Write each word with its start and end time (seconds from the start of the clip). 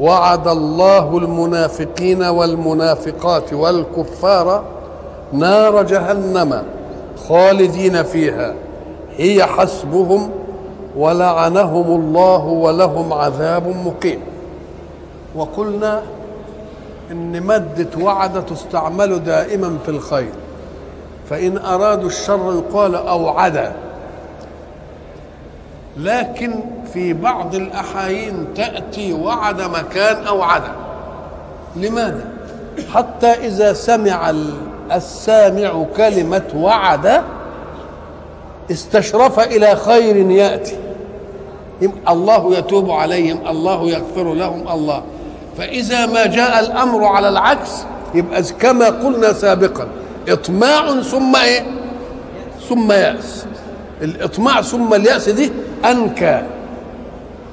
وعد 0.00 0.48
الله 0.48 1.18
المنافقين 1.18 2.22
والمنافقات 2.22 3.52
والكفار 3.52 4.64
نار 5.32 5.82
جهنم 5.82 6.62
خالدين 7.28 8.02
فيها. 8.02 8.54
هي 9.16 9.46
حسبهم 9.46 10.30
ولعنهم 10.96 12.00
الله 12.00 12.44
ولهم 12.44 13.12
عذاب 13.12 13.66
مقيم. 13.86 14.20
وقلنا 15.36 16.02
إن 17.10 17.40
ماده 17.40 18.04
وعد 18.04 18.46
تستعمل 18.46 19.24
دائما 19.24 19.78
في 19.84 19.88
الخير. 19.88 20.32
فإن 21.30 21.58
أرادوا 21.58 22.08
الشر 22.08 22.54
يقال 22.54 22.94
اوعد 22.94 23.72
لكن 25.96 26.60
في 26.92 27.12
بعض 27.12 27.54
الأحايين 27.54 28.46
تأتي 28.54 29.12
وعد 29.12 29.62
مكان 29.62 30.26
اوعد 30.26 30.62
لماذا؟ 31.76 32.24
حتى 32.94 33.26
إذا 33.26 33.72
سمع 33.72 34.32
السامع 34.92 35.84
كلمة 35.96 36.44
وعد 36.54 37.22
استشرف 38.70 39.40
إلى 39.40 39.76
خير 39.76 40.16
يأتي. 40.30 40.76
الله 42.08 42.54
يتوب 42.58 42.90
عليهم 42.90 43.38
الله 43.48 43.88
يغفر 43.88 44.34
لهم 44.34 44.68
الله. 44.68 45.02
فإذا 45.58 46.06
ما 46.06 46.26
جاء 46.26 46.60
الأمر 46.60 47.04
على 47.04 47.28
العكس 47.28 47.70
يبقى 48.14 48.42
كما 48.42 48.86
قلنا 48.86 49.32
سابقا 49.32 49.88
إطماع 50.28 51.00
ثم 51.00 51.36
إيه؟ 51.36 51.66
ثم 52.68 52.92
يأس. 52.92 53.46
الإطماع 54.02 54.62
ثم 54.62 54.94
اليأس 54.94 55.28
دي 55.28 55.52
أنكى. 55.84 56.42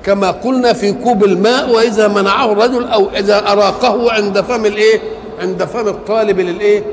كما 0.05 0.31
قلنا 0.31 0.73
في 0.73 0.91
كوب 0.91 1.23
الماء 1.23 1.69
وإذا 1.75 2.07
منعه 2.07 2.51
الرجل 2.51 2.87
أو 2.87 3.09
إذا 3.09 3.51
أراقه 3.51 4.11
عند 4.11 4.41
فم 4.41 4.65
الإيه؟ 4.65 4.99
عند 5.39 5.63
فم 5.63 5.87
الطالب 5.87 6.39
للإيه؟ 6.39 6.83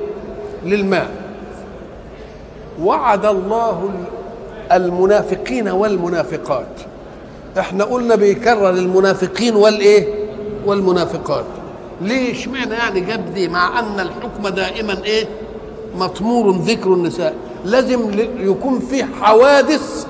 للماء. 0.64 1.10
وعد 2.82 3.26
الله 3.26 3.90
المنافقين 4.72 5.68
والمنافقات. 5.68 6.66
إحنا 7.58 7.84
قلنا 7.84 8.14
بيكرر 8.14 8.70
المنافقين 8.70 9.56
والإيه؟ 9.56 10.06
والمنافقات. 10.66 11.44
ليه 12.00 12.32
اشمعنى 12.32 12.74
يعني 12.74 13.00
جاب 13.00 13.34
دي 13.34 13.48
مع 13.48 13.78
أن 13.78 14.00
الحكم 14.00 14.48
دائما 14.48 15.04
إيه؟ 15.04 15.26
مطمور 15.98 16.50
ذكر 16.56 16.92
النساء. 16.92 17.34
لازم 17.64 18.10
يكون 18.40 18.78
في 18.78 19.04
حوادث 19.04 20.06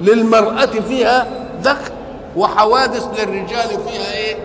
للمرأة 0.00 0.66
فيها 0.88 1.26
دخل 1.64 1.93
وحوادث 2.36 3.06
للرجال 3.20 3.68
فيها 3.88 4.12
إيه؟ 4.14 4.36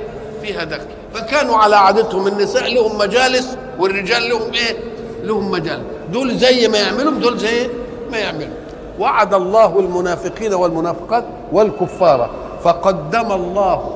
فيها 0.42 0.64
دخل 0.64 0.86
فكانوا 1.14 1.56
على 1.56 1.76
عادتهم 1.76 2.28
النساء 2.28 2.74
لهم 2.74 2.98
مجالس 2.98 3.58
والرجال 3.80 4.30
لهم 4.30 4.54
إيه؟ 4.54 4.78
لهم 5.24 5.52
مجال. 5.52 5.82
دول 6.14 6.38
زي 6.38 6.68
ما 6.68 6.78
يعملوا 6.78 7.12
دول 7.12 7.38
زي 7.38 7.70
ما 8.12 8.18
يعملوا. 8.18 8.54
وعد 9.00 9.34
الله 9.34 9.80
المنافقين 9.80 10.54
والمنافقات 10.54 11.26
والكفار. 11.52 12.30
فقدم 12.64 13.32
الله 13.32 13.96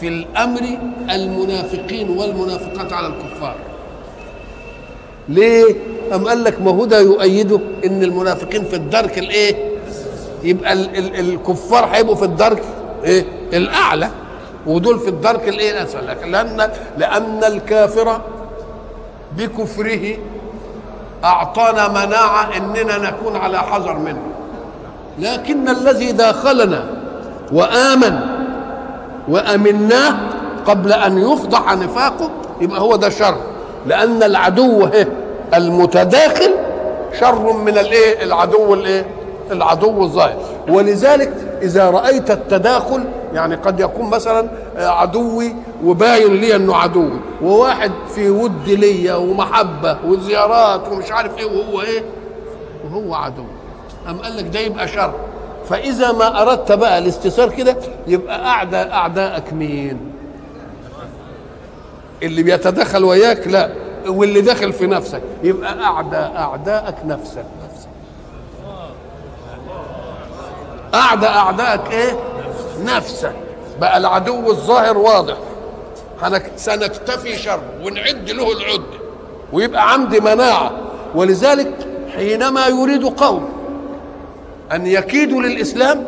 في 0.00 0.08
الأمر 0.08 0.60
المنافقين 1.10 2.10
والمنافقات 2.18 2.92
على 2.92 3.06
الكفار. 3.06 3.56
ليه؟ 5.28 5.74
أم 6.14 6.28
قال 6.28 6.44
لك 6.44 6.60
ما 6.60 6.70
هو 6.70 6.84
ده 6.84 7.00
يؤيده؟ 7.00 7.60
إن 7.84 8.02
المنافقين 8.02 8.64
في 8.64 8.76
الدرك 8.76 9.18
الإيه؟ 9.18 9.72
يبقى 10.42 10.72
ال 10.72 10.96
ال 10.96 11.20
الكفار 11.34 11.84
هيبقوا 11.84 12.16
في 12.16 12.24
الدرك. 12.24 12.62
إيه 13.04 13.24
الاعلى 13.52 14.08
ودول 14.66 14.98
في 14.98 15.08
الدرك 15.08 15.48
الايه 15.48 15.70
الاسفل 15.72 16.30
لأن 16.32 16.68
لأن 16.98 17.44
الكافر 17.44 18.20
بكفره 19.36 20.16
أعطانا 21.24 21.88
مناعة 21.88 22.56
إننا 22.56 22.98
نكون 22.98 23.36
على 23.36 23.58
حذر 23.58 23.98
منه. 23.98 24.22
لكن 25.18 25.68
الذي 25.68 26.12
داخلنا 26.12 26.84
وآمن 27.52 28.18
وامناه 29.28 30.14
قبل 30.66 30.92
أن 30.92 31.18
يفضح 31.18 31.72
نفاقه 31.74 32.30
يبقى 32.60 32.80
هو 32.80 32.96
ده 32.96 33.08
شر. 33.08 33.36
لأن 33.86 34.22
العدو 34.22 34.88
المتداخل 35.54 36.54
شر 37.20 37.52
من 37.52 37.78
الإيه؟ 37.78 38.22
العدو 38.24 38.74
الإيه؟ 38.74 39.06
العدو 39.50 40.02
الظاهر. 40.02 40.36
ولذلك 40.68 41.32
إذا 41.62 41.90
رأيت 41.90 42.30
التداخل 42.30 43.04
يعني 43.34 43.54
قد 43.54 43.80
يكون 43.80 44.10
مثلا 44.10 44.48
عدوي 44.76 45.54
وباين 45.84 46.34
لي 46.34 46.56
أنه 46.56 46.76
عدوي 46.76 47.20
وواحد 47.42 47.92
في 48.14 48.30
ود 48.30 48.68
ليا 48.68 49.14
ومحبة 49.14 49.96
وزيارات 50.06 50.88
ومش 50.88 51.12
عارف 51.12 51.38
إيه 51.38 51.44
وهو 51.44 51.80
إيه؟ 51.82 52.02
وهو 52.84 53.14
عدو. 53.14 53.44
أم 54.08 54.18
قال 54.18 54.36
لك 54.36 54.44
ده 54.44 54.60
يبقى 54.60 54.88
شر. 54.88 55.14
فإذا 55.68 56.12
ما 56.12 56.42
أردت 56.42 56.72
بقى 56.72 56.98
الاستثار 56.98 57.50
كده 57.50 57.76
يبقى 58.06 58.46
اعدى 58.46 58.76
اعدائك 58.76 59.52
مين؟ 59.52 59.98
اللي 62.22 62.42
بيتدخل 62.42 63.04
وياك 63.04 63.48
لا 63.48 63.70
واللي 64.08 64.40
داخل 64.40 64.72
في 64.72 64.86
نفسك. 64.86 65.22
يبقى 65.42 65.82
اعدى 65.84 66.16
اعدائك 66.16 66.94
نفسك. 67.06 67.44
اعدى 70.94 71.26
أعدائك 71.26 71.90
إيه؟ 71.90 72.18
نفسك. 72.84 73.34
بقى 73.80 73.98
العدو 73.98 74.50
الظاهر 74.50 74.98
واضح. 74.98 75.36
سنكتفي 76.56 77.36
شره 77.36 77.62
ونعد 77.84 78.30
له 78.30 78.52
العده 78.52 78.98
ويبقى 79.52 79.92
عندي 79.92 80.20
مناعة. 80.20 80.72
ولذلك 81.14 81.74
حينما 82.16 82.66
يريد 82.66 83.04
قوم 83.04 83.48
أن 84.72 84.86
يكيدوا 84.86 85.42
للإسلام 85.42 86.04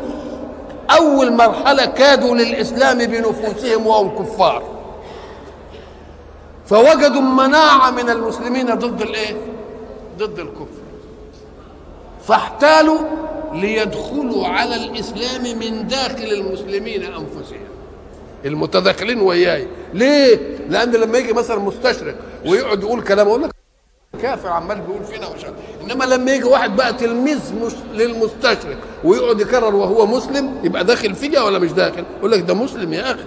أول 0.97 1.33
مرحلة 1.33 1.85
كادوا 1.85 2.35
للإسلام 2.35 2.97
بنفوسهم 2.97 3.87
وهم 3.87 4.23
كفار. 4.23 4.63
فوجدوا 6.65 7.21
مناعة 7.21 7.91
من 7.91 8.09
المسلمين 8.09 8.75
ضد 8.75 9.01
الإيه؟ 9.01 9.35
ضد 10.17 10.39
الكفر. 10.39 10.65
فاحتالوا 12.27 12.99
ليدخلوا 13.53 14.47
على 14.47 14.75
الإسلام 14.75 15.59
من 15.59 15.87
داخل 15.87 16.23
المسلمين 16.31 17.03
أنفسهم. 17.03 17.59
المتداخلين 18.45 19.21
وياي. 19.21 19.67
ليه؟ 19.93 20.39
لأن 20.69 20.91
لما 20.91 21.17
يجي 21.17 21.33
مثلا 21.33 21.59
مستشرق 21.59 22.15
ويقعد 22.45 22.83
يقول 22.83 23.01
كلام 23.03 23.27
أقول 23.27 23.43
لك 23.43 23.51
كافر 24.21 24.49
عمال 24.49 24.81
بيقول 24.81 25.03
فينا 25.03 25.27
وش 25.27 25.41
إنما 25.83 26.03
لما 26.03 26.31
يجي 26.33 26.43
واحد 26.43 26.75
بقى 26.75 26.93
تلميذ 26.93 27.39
مش 27.61 27.71
للمستشرق 27.93 28.77
ويقعد 29.03 29.39
يكرر 29.39 29.75
وهو 29.75 30.05
مسلم 30.05 30.55
يبقى 30.63 30.83
داخل 30.83 31.15
فيها 31.15 31.41
ولا 31.43 31.59
مش 31.59 31.71
داخل؟ 31.71 32.03
يقول 32.19 32.31
لك 32.31 32.39
ده 32.39 32.53
مسلم 32.53 32.93
يا 32.93 33.11
أخي. 33.11 33.25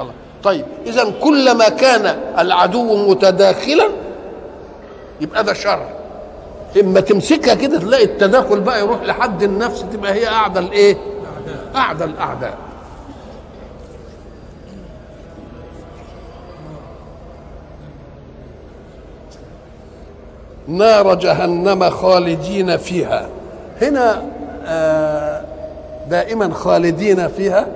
الله. 0.00 0.12
طيب 0.42 0.64
اذا 0.86 1.10
كلما 1.22 1.68
كان 1.68 2.06
العدو 2.38 3.10
متداخلا 3.10 3.88
يبقى 5.20 5.44
ده 5.44 5.52
شر. 5.52 5.88
إما 6.80 7.00
تمسكها 7.00 7.54
كده 7.54 7.78
تلاقي 7.78 8.04
التداخل 8.04 8.60
بقى 8.60 8.80
يروح 8.80 9.02
لحد 9.02 9.42
النفس 9.42 9.84
تبقى 9.92 10.12
هي 10.12 10.28
اعدى 10.28 10.58
الايه 10.58 10.96
اعدى 11.76 12.04
الاعداء 12.04 12.58
نار 20.68 21.14
جهنم 21.14 21.90
خالدين 21.90 22.76
فيها. 22.76 23.28
هنا 23.82 24.22
آه 24.66 25.44
دائما 26.10 26.54
خالدين 26.54 27.28
فيها. 27.28 27.66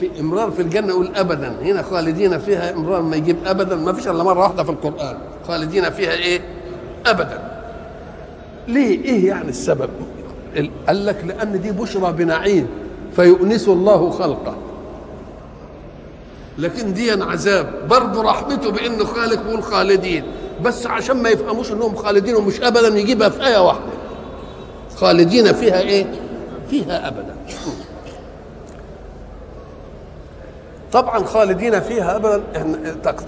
في 0.00 0.10
إمرار 0.20 0.50
في 0.50 0.62
الجنة 0.62 0.88
يقول 0.88 1.10
ابدا. 1.16 1.52
هنا 1.62 1.82
خالدين 1.82 2.38
فيها 2.38 2.70
إمرار 2.74 3.02
ما 3.02 3.16
يجيب 3.16 3.36
ابدا. 3.46 3.76
ما 3.76 3.92
فيش 3.92 4.08
إلا 4.08 4.22
مرة 4.22 4.40
واحدة 4.40 4.64
في 4.64 4.70
القرآن. 4.70 5.16
خالدين 5.48 5.90
فيها 5.90 6.12
إيه؟ 6.12 6.40
ابدا. 7.06 7.55
ليه؟ 8.68 9.04
إيه 9.04 9.28
يعني 9.28 9.48
السبب؟ 9.48 9.90
قال 10.86 11.06
لك 11.06 11.24
لأن 11.26 11.60
دي 11.60 11.70
بشرى 11.72 12.12
بنعيم 12.12 12.66
فيؤنس 13.16 13.68
الله 13.68 14.10
خلقه. 14.10 14.56
لكن 16.58 16.92
دي 16.94 17.10
عذاب. 17.10 17.88
برضه 17.90 18.22
رحمته 18.22 18.70
بإنه 18.70 19.04
خالق 19.04 19.42
بيقول 19.42 19.62
خالدين 19.62 20.24
بس 20.62 20.86
عشان 20.86 21.22
ما 21.22 21.28
يفهموش 21.28 21.72
إنهم 21.72 21.94
خالدين 21.96 22.34
ومش 22.36 22.60
ابدا 22.60 22.88
يجيبها 22.98 23.28
في 23.28 23.46
آية 23.46 23.58
واحدة. 23.58 23.82
خالدين 24.96 25.52
فيها 25.52 25.80
إيه؟ 25.80 26.06
فيها 26.70 27.08
ابدا. 27.08 27.36
طبعا 30.92 31.24
خالدين 31.24 31.80
فيها 31.80 32.16
ابدا 32.16 32.42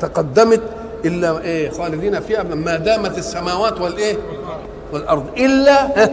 تقدمت 0.01 0.61
إلا 1.05 1.39
إيه؟ 1.41 1.71
خالدين 1.71 2.21
فيها 2.21 2.43
ما 2.43 2.77
دامت 2.77 3.19
السماوات 3.19 3.81
والإيه؟ 3.81 4.17
والأرض 4.93 5.25
إلا 5.37 6.11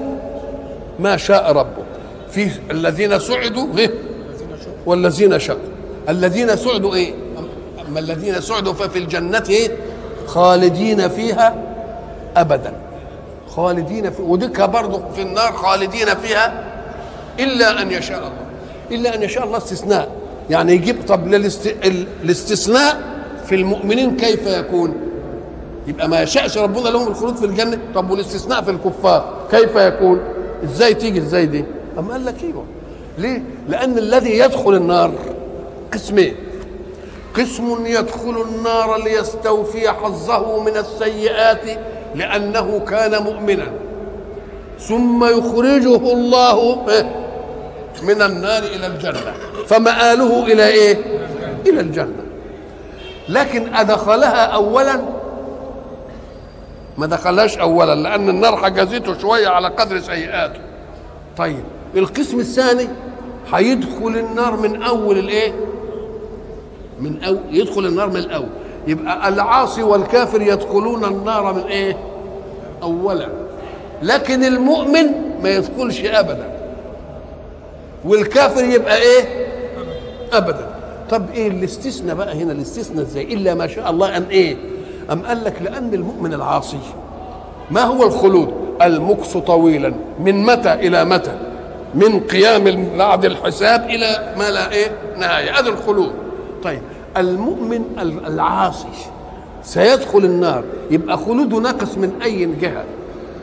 ما 1.00 1.18
شاء 1.18 1.52
ربك. 1.52 1.86
في 2.32 2.50
الذين 2.72 3.20
سعدوا 3.20 3.68
والذين 4.86 5.40
شقوا 5.40 5.60
الذين 6.10 6.56
سعدوا 6.56 6.96
إيه؟ 6.96 7.14
أما 7.88 8.00
الذين 8.00 8.42
سعدوا 8.42 8.74
ففي 8.74 9.00
الجنة 9.00 9.44
إيه 9.50 9.70
خالدين 10.28 11.10
فيها 11.10 11.56
ابدا. 12.38 12.74
خالدين 13.48 14.10
في 14.12 14.22
وديك 14.22 14.62
برضه 14.62 15.02
في 15.16 15.22
النار 15.22 15.52
خالدين 15.54 16.16
فيها 16.16 16.64
إلا 17.40 17.82
أن 17.82 17.92
يشاء 17.92 18.18
الله. 18.18 18.46
إلا 18.92 19.16
أن 19.16 19.24
يشاء 19.24 19.44
الله 19.44 19.58
استثناء. 19.58 20.10
يعني 20.50 20.74
يجيب 20.74 20.96
طب 21.08 21.28
للاست... 21.28 21.76
الاستثناء 22.24 23.02
في 23.46 23.56
المؤمنين 23.56 24.18
كيف 24.18 24.48
يكون؟ 24.48 24.96
يبقى 25.88 26.10
ما 26.10 26.22
يشاءش 26.22 26.58
ربنا 26.58 26.90
لهم 26.90 27.08
الخلود 27.08 27.36
في 27.36 27.46
الجنة. 27.46 27.80
طب 27.96 28.10
والاستثناء 28.10 28.62
في 28.62 28.72
الكفار؟ 28.72 29.34
كيف 29.52 29.76
يكون؟ 29.76 30.20
إزاي 30.64 30.94
تيجي 30.94 31.20
إزاي 31.20 31.46
دي؟ 31.46 31.66
أما 32.00 32.12
قال 32.12 32.26
لك 32.26 32.44
إيوه. 32.44 32.66
ليه؟ 33.18 33.44
لأن 33.70 33.98
الذي 33.98 34.38
يدخل 34.38 34.76
النار 34.76 35.12
قسمين 35.94 36.36
قسم 37.36 37.86
يدخل 37.86 38.46
النار 38.50 39.04
ليستوفي 39.04 39.90
حظه 39.90 40.64
من 40.64 40.78
السيئات 40.78 41.62
لأنه 42.16 42.80
كان 42.80 43.24
مؤمنا. 43.24 43.68
ثم 44.80 45.26
يخرجه 45.26 46.14
الله 46.14 46.86
من 48.04 48.22
النار 48.22 48.64
إلى 48.64 48.88
الجنة. 48.88 49.34
فمآله 49.68 50.44
إلى 50.46 50.68
إيه؟ 50.68 50.98
إلى 51.68 51.82
الجنة. 51.82 52.24
لكن 53.30 53.76
أدخلها 53.76 54.46
اولا 54.46 55.00
ما 56.98 57.06
دخلهاش 57.06 57.58
اولا 57.58 57.96
لأن 57.96 58.30
النار 58.30 58.58
حجزته 58.58 59.20
شوية 59.20 59.48
على 59.48 59.68
قدر 59.68 60.00
سيئاته. 60.00 60.60
طيب 61.38 61.64
القسم 61.96 62.40
الثاني 62.40 62.88
هيدخل 63.54 64.08
النار 64.08 64.56
من 64.58 64.84
أول 64.84 65.18
الإيه؟ 65.20 65.54
من 67.00 67.24
أو 67.24 67.38
يدخل 67.52 67.86
النار 67.86 68.10
من 68.10 68.18
الأول. 68.18 68.50
يبقى 68.88 69.30
العاصي 69.30 69.84
والكافر 69.84 70.42
يدخلون 70.42 71.06
النار 71.06 71.54
من 71.54 71.62
إيه؟ 71.62 71.98
اولا. 72.84 73.28
لكن 74.02 74.44
المؤمن 74.44 75.06
ما 75.44 75.50
يدخلش 75.50 76.02
ابدا. 76.06 76.50
والكافر 78.06 78.64
يبقى 78.66 78.98
إيه؟ 78.98 79.46
ابدا. 80.34 80.70
طب 81.10 81.26
إيه 81.34 81.48
الاستثناء 81.48 82.16
بقى 82.16 82.44
هنا؟ 82.44 82.52
الاستثناء 82.52 83.04
إزاي؟ 83.06 83.34
إلا 83.34 83.54
ما 83.54 83.68
شاء 83.68 83.90
الله 83.90 84.18
أن 84.18 84.24
إيه؟ 84.32 84.58
أم 85.12 85.22
قال 85.22 85.44
لك 85.44 85.62
لأن 85.62 85.94
المؤمن 85.94 86.34
العاصي؟ 86.34 86.78
ما 87.72 87.82
هو 87.82 88.04
الخلود؟ 88.04 88.54
المكث 88.82 89.38
طويلا. 89.38 89.94
من 90.20 90.44
متى 90.44 90.74
إلى 90.74 91.06
متى؟ 91.06 91.38
من 91.96 92.20
قيام 92.20 92.88
بعد 92.98 93.26
الحساب 93.26 93.90
إلى 93.90 94.34
ما 94.38 94.52
لا 94.52 94.72
إيه؟ 94.72 94.92
نهاية. 95.18 95.60
هذا 95.60 95.70
الخلود. 95.70 96.12
طيب 96.64 96.82
المؤمن 97.18 97.82
العاصي 98.28 98.88
سيدخل 99.64 100.20
النار. 100.20 100.64
يبقى 100.92 101.18
خلوده 101.18 101.58
ناقص 101.58 101.98
من 101.98 102.12
أي 102.24 102.46
جهة؟ 102.62 102.84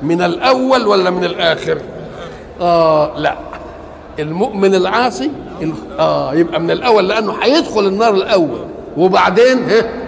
من 0.02 0.22
الأول 0.22 0.86
ولا 0.86 1.10
من 1.10 1.24
الآخر؟ 1.24 1.78
آه 2.60 3.18
لا. 3.18 3.36
المؤمن 4.18 4.74
العاصي 4.74 5.30
آه 5.98 6.34
يبقى 6.34 6.60
من 6.60 6.70
الأول 6.70 7.08
لأنه 7.08 7.32
هيدخل 7.42 7.86
النار 7.86 8.14
الأول. 8.14 8.60
وبعدين 8.96 9.58
ها 9.70 10.01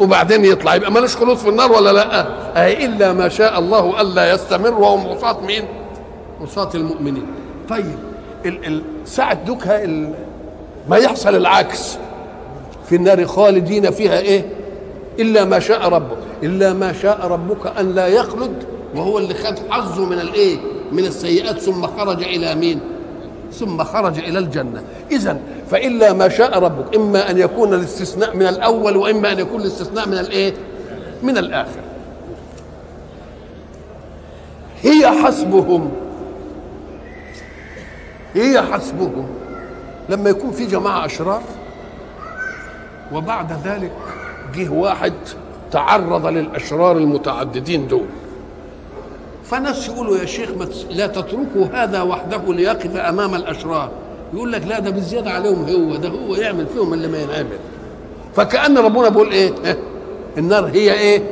وبعدين 0.00 0.44
يطلع. 0.44 0.74
يبقى 0.74 0.92
مالوش 0.92 1.16
خلود 1.16 1.36
في 1.36 1.48
النار 1.48 1.72
ولا 1.72 1.92
لا؟ 1.92 2.20
آه. 2.20 2.72
إلا 2.72 3.12
ما 3.12 3.28
شاء 3.28 3.58
الله 3.58 4.00
ألا 4.00 4.32
يستمر. 4.34 4.74
وهم 4.80 5.06
عصاة 5.08 5.40
مين؟ 5.40 5.64
عصاة 6.40 6.70
المؤمنين. 6.74 7.26
طيب 7.68 7.98
ال 8.46 8.66
ال 8.66 8.82
ساعة 9.04 9.34
دوكها 9.34 9.86
ما 10.88 10.96
يحصل 10.96 11.34
العكس. 11.34 11.96
في 12.88 12.96
النار 12.96 13.26
خالدين 13.26 13.90
فيها 13.90 14.18
إيه؟ 14.18 14.44
إلا 15.18 15.44
ما 15.44 15.58
شاء 15.58 15.88
ربك 15.88 16.16
إلا 16.42 16.72
ما 16.72 16.92
شاء 16.92 17.26
ربك 17.26 17.78
أن 17.80 17.94
لا 17.94 18.06
يخلد 18.06 18.64
وهو 18.94 19.18
اللي 19.18 19.34
خد 19.34 19.58
حظه 19.70 20.04
من 20.04 20.20
الإيه؟ 20.20 20.56
من 20.92 21.04
السيئات 21.04 21.58
ثم 21.58 21.86
خرج 21.86 22.22
إلى 22.22 22.54
مين؟ 22.54 22.80
ثم 23.58 23.84
خرج 23.84 24.18
إلى 24.18 24.38
الجنة. 24.38 24.82
اذا 25.10 25.38
فإلا 25.70 26.12
ما 26.12 26.28
شاء 26.28 26.58
ربك 26.58 26.96
إما 26.96 27.30
أن 27.30 27.38
يكون 27.38 27.74
الاستثناء 27.74 28.36
من 28.36 28.46
الأول 28.46 28.96
وإما 28.96 29.32
أن 29.32 29.38
يكون 29.38 29.60
الاستثناء 29.60 30.08
من 30.08 30.18
الإيه؟ 30.18 30.54
من 31.22 31.38
الآخر. 31.38 31.80
هي 34.82 35.06
حسبهم. 35.24 35.90
هي 38.34 38.62
حسبهم. 38.62 39.26
لما 40.08 40.30
يكون 40.30 40.50
في 40.50 40.66
جماعة 40.66 41.06
اشرار 41.06 41.42
وبعد 43.12 43.52
ذلك 43.64 43.92
جه 44.54 44.68
واحد 44.68 45.12
تعرض 45.70 46.26
للأشرار 46.26 46.96
المتعددين 46.96 47.88
دول. 47.88 48.06
فناس 49.44 49.88
يقولوا 49.88 50.18
يا 50.18 50.26
شيخ 50.26 50.50
لا 50.90 51.06
تتركوا 51.06 51.66
هذا 51.72 52.02
وحده 52.02 52.54
ليقف 52.54 52.96
أمام 52.96 53.34
الأشرار. 53.34 53.90
يقول 54.34 54.52
لك 54.52 54.66
لا 54.66 54.78
ده 54.78 54.90
بالزياده 54.90 55.30
عليهم 55.30 55.64
هو 55.68 55.96
ده 55.96 56.08
هو 56.08 56.34
يعمل 56.34 56.66
فيهم 56.66 56.94
اللي 56.94 57.08
ما 57.08 57.18
ينعمل. 57.22 57.58
فكأن 58.36 58.78
ربنا 58.78 59.08
بيقول 59.08 59.32
إيه؟ 59.32 59.78
النار 60.38 60.66
هي 60.66 60.92
إيه؟ 60.92 61.22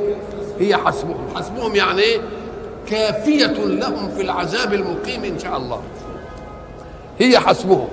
هي 0.59 0.77
حسبهم. 0.77 1.25
حسبهم 1.35 1.75
يعني 1.75 2.01
إيه؟ 2.01 2.21
كافية 2.87 3.45
لهم 3.65 4.09
في 4.09 4.21
العذاب 4.21 4.73
المقيم 4.73 5.23
إن 5.23 5.39
شاء 5.39 5.57
الله. 5.57 5.81
هي 7.19 7.39
حسبهم. 7.39 7.87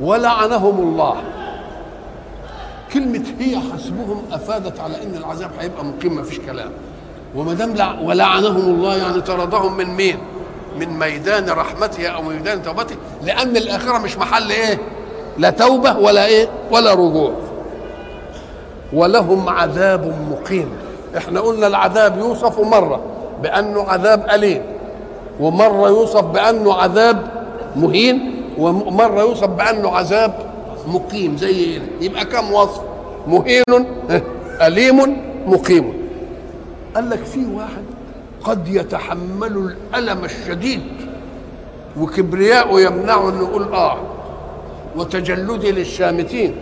ولعنهم 0.00 0.80
الله. 0.80 1.14
كلمة 2.92 3.24
هي 3.40 3.58
حسبهم 3.58 4.22
أفادت 4.32 4.80
على 4.80 5.02
أن 5.02 5.14
العذاب 5.16 5.50
هيبقى 5.60 5.84
مقيم 5.84 6.16
ما 6.16 6.22
فيش 6.22 6.38
كلام. 6.40 6.70
وما 7.36 7.54
دام 7.54 7.74
ولعنهم 8.04 8.56
الله 8.56 8.96
يعني 8.96 9.20
طردهم 9.20 9.76
من 9.76 9.86
مين؟ 9.86 10.18
من 10.78 10.98
ميدان 10.98 11.50
رحمته 11.50 12.06
أو 12.06 12.22
ميدان 12.22 12.62
توبته. 12.62 12.96
لأن 13.22 13.56
الآخرة 13.56 13.98
مش 13.98 14.18
محل 14.18 14.50
إيه؟ 14.50 14.78
لا 15.38 15.50
توبة 15.50 15.98
ولا 15.98 16.26
إيه؟ 16.26 16.48
ولا 16.70 16.92
رجوع. 16.92 17.32
ولهم 18.92 19.48
عذاب 19.48 20.14
مقيم. 20.30 20.68
إحنا 21.16 21.40
قلنا 21.40 21.66
العذاب 21.66 22.18
يوصف 22.18 22.60
مرة 22.60 23.00
بأنه 23.42 23.82
عذاب 23.82 24.26
أليم 24.30 24.62
ومرة 25.40 25.88
يوصف 25.88 26.24
بأنه 26.24 26.74
عذاب 26.74 27.26
مهين 27.76 28.42
ومرة 28.58 29.20
يوصف 29.20 29.46
بأنه 29.48 29.90
عذاب 29.90 30.34
مقيم. 30.86 31.36
زي 31.36 31.76
هنا 31.76 31.86
يبقى 32.00 32.24
كم 32.24 32.52
وصف؟ 32.52 32.80
مهين 33.26 33.86
أليم 34.66 35.16
مقيم. 35.46 36.03
قال 36.94 37.10
لك 37.10 37.24
في 37.24 37.46
واحد 37.46 37.84
قد 38.44 38.68
يتحمل 38.68 39.74
الألم 39.94 40.24
الشديد 40.24 40.82
وكبرياءه 41.98 42.80
يمنعه 42.80 43.28
إنه 43.28 43.38
يقول 43.48 43.62
آه 43.74 43.98
وتجلدي 44.96 45.72
للشامتين 45.72 46.54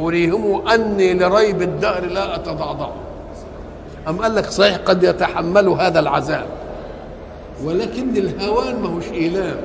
أريهم 0.00 0.68
أني 0.68 1.14
لريب 1.14 1.62
الدهر 1.62 2.06
لا 2.06 2.34
أتضعضع. 2.36 2.88
أم 4.08 4.16
قال 4.16 4.34
لك 4.34 4.50
صحيح 4.50 4.76
قد 4.76 5.02
يتحمل 5.02 5.68
هذا 5.68 6.00
العذاب 6.00 6.46
ولكن 7.64 8.16
الهوان 8.16 8.82
ما 8.82 8.88
هوش 8.88 9.04
إيلام. 9.12 9.56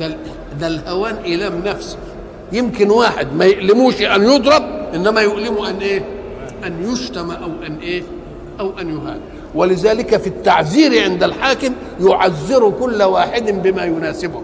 ده, 0.00 0.16
ده 0.60 0.66
الهوان 0.66 1.16
إيلام 1.16 1.62
نفسي 1.64 1.96
يمكن 2.52 2.90
واحد 2.90 3.34
ما 3.34 3.44
يؤلموش 3.44 4.02
أن 4.02 4.22
يضرب 4.22 4.62
إنما 4.94 5.20
يؤلمه 5.20 5.70
أن 5.70 5.76
إيه؟ 5.76 6.02
أن 6.66 6.92
يشتم 6.92 7.30
أو 7.30 7.50
أن 7.66 7.78
إيه؟ 7.82 8.02
أو 8.60 8.72
أن 8.80 8.88
يهان. 8.88 9.20
ولذلك 9.54 10.16
في 10.16 10.26
التعزير 10.26 11.02
عند 11.04 11.22
الحاكم 11.22 11.74
يعزر 12.00 12.70
كل 12.70 13.02
واحد 13.02 13.62
بما 13.62 13.84
يناسبه. 13.84 14.42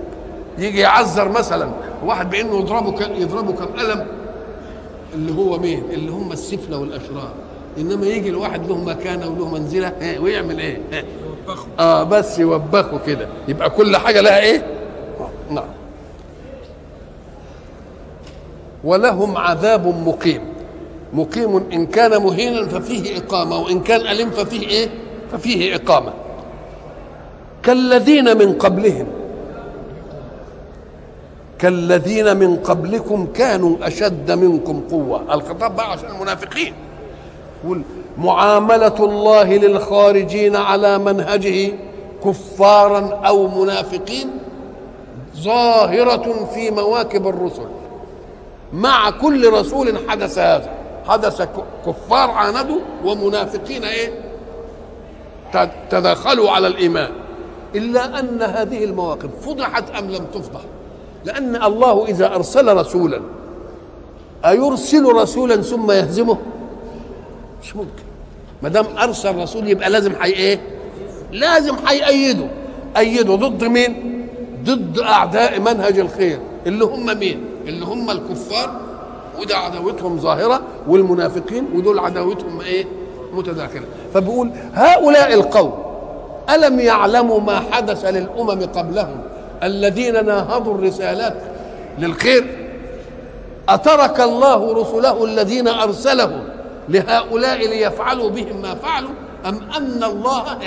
يجي 0.58 0.80
يعذر 0.80 1.28
مثلا 1.28 1.70
واحد 2.04 2.30
بإنه 2.30 2.58
يضربه 2.58 3.06
يضربه 3.18 3.52
كم 3.52 3.80
الم 3.80 4.06
اللي 5.14 5.32
هو 5.32 5.58
مين؟ 5.58 5.82
اللي 5.90 6.10
هم 6.10 6.32
السفلى 6.32 6.76
والأشرار. 6.76 7.30
إنما 7.78 8.06
يجي 8.06 8.28
الواحد 8.28 8.68
له 8.68 8.76
مكانة 8.76 9.28
وله 9.28 9.48
منزلة 9.48 9.92
ويعمل 10.20 10.58
إيه, 10.58 10.78
إيه؟ 10.92 11.04
آه 11.78 12.02
بس 12.02 12.38
يوبخه 12.38 13.00
كده. 13.06 13.28
يبقى 13.48 13.70
كل 13.70 13.96
حاجة 13.96 14.20
لها 14.20 14.40
إيه؟ 14.40 14.66
نعم. 15.50 15.64
ولهم 18.84 19.36
عذاب 19.36 19.86
مقيم. 20.08 20.55
مقيم 21.12 21.56
إن 21.72 21.86
كان 21.86 22.22
مهينا 22.22 22.68
ففيه 22.68 23.18
إقامة 23.18 23.58
وإن 23.58 23.80
كان 23.80 24.00
أليم 24.00 24.30
ففيه 24.30 24.68
إيه؟ 24.68 24.88
ففيه 25.32 25.74
إقامة. 25.76 26.12
كالذين 27.62 28.36
من 28.38 28.52
قبلهم 28.52 29.06
كالذين 31.58 32.36
من 32.36 32.56
قبلكم 32.56 33.26
كانوا 33.34 33.76
أشد 33.82 34.30
منكم 34.30 34.82
قوة. 34.90 35.34
الخطاب 35.34 35.76
بقى 35.76 35.92
عشان 35.92 36.08
المنافقين. 36.10 36.72
يقول 37.64 37.82
معاملة 38.18 38.94
الله 39.00 39.56
للخارجين 39.56 40.56
على 40.56 40.98
منهجه 40.98 41.72
كفارا 42.24 43.20
أو 43.26 43.62
منافقين 43.62 44.30
ظاهرة 45.36 46.48
في 46.54 46.70
مواكب 46.70 47.28
الرسل. 47.28 47.66
مع 48.72 49.10
كل 49.10 49.52
رسول 49.52 49.94
حدث 50.08 50.38
هذا. 50.38 50.70
حدث 51.08 51.42
كفار 51.86 52.30
عاندوا 52.30 52.80
ومنافقين 53.04 53.84
إيه؟ 53.84 54.12
تداخلوا 55.90 56.50
على 56.50 56.66
الإيمان. 56.66 57.10
إلا 57.74 58.18
أن 58.20 58.42
هذه 58.42 58.84
المواقف 58.84 59.28
فضحت 59.46 59.90
أم 59.90 60.10
لم 60.10 60.24
تفضح؟ 60.34 60.60
لأن 61.24 61.62
الله 61.62 62.04
إذا 62.08 62.34
أرسل 62.34 62.76
رسولا 62.76 63.20
أيرسل 64.44 65.04
رسولا 65.12 65.56
ثم 65.56 65.90
يهزمه؟ 65.90 66.38
مش 67.62 67.76
ممكن. 67.76 68.02
ما 68.62 68.68
دام 68.68 68.86
أرسل 68.98 69.36
رسول 69.36 69.68
يبقى 69.68 69.90
لازم 69.90 70.16
حي 70.16 70.30
إيه؟ 70.30 70.60
لازم 71.32 71.74
هيأيده 71.86 72.46
أيده 72.96 73.34
ضد 73.34 73.64
مين؟ 73.64 74.26
ضد 74.64 74.98
أعداء 74.98 75.60
منهج 75.60 75.98
الخير. 75.98 76.38
اللي 76.66 76.84
هم 76.84 77.18
مين؟ 77.18 77.44
اللي 77.66 77.84
هم 77.84 78.10
الكفار 78.10 78.80
وده 79.40 79.56
عداوتهم 79.56 80.18
ظاهرة 80.18 80.60
والمنافقين 80.88 81.66
ودول 81.74 81.98
عداوتهم 81.98 82.60
إيه؟ 82.60 82.84
متداخلة 83.32 83.84
فبيقول 84.14 84.50
هؤلاء 84.74 85.34
القوم 85.34 85.72
ألم 86.54 86.80
يعلموا 86.80 87.40
ما 87.40 87.60
حدث 87.72 88.04
للأمم 88.04 88.62
قبلهم 88.74 89.20
الذين 89.62 90.26
ناهضوا 90.26 90.74
الرسالات 90.74 91.36
للخير؟ 91.98 92.66
أترك 93.68 94.20
الله 94.20 94.72
رسله 94.74 95.24
الذين 95.24 95.68
أرسلهم 95.68 96.44
لهؤلاء 96.88 97.68
ليفعلوا 97.68 98.30
بهم 98.30 98.62
ما 98.62 98.74
فعلوا؟ 98.74 99.10
أم 99.46 99.60
أن 99.76 100.04
الله 100.04 100.58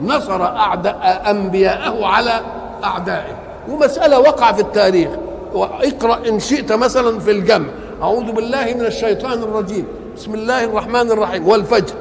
نصر 0.00 0.42
أعداء 0.44 1.22
أنبياءه 1.30 2.06
على 2.06 2.40
أعدائه؟ 2.84 3.36
ومسألة 3.68 4.18
وقع 4.18 4.52
في 4.52 4.60
التاريخ 4.60 5.08
اقرأ 5.54 6.28
إن 6.28 6.40
شئت 6.40 6.72
مثلا 6.72 7.18
في 7.18 7.30
الجمع. 7.30 7.66
أعوذ 8.02 8.32
بالله 8.32 8.64
من 8.74 8.86
الشيطان 8.86 9.42
الرجيم. 9.42 9.84
بسم 10.16 10.34
الله 10.34 10.64
الرحمن 10.64 11.10
الرحيم. 11.10 11.48
والفجر 11.48 11.94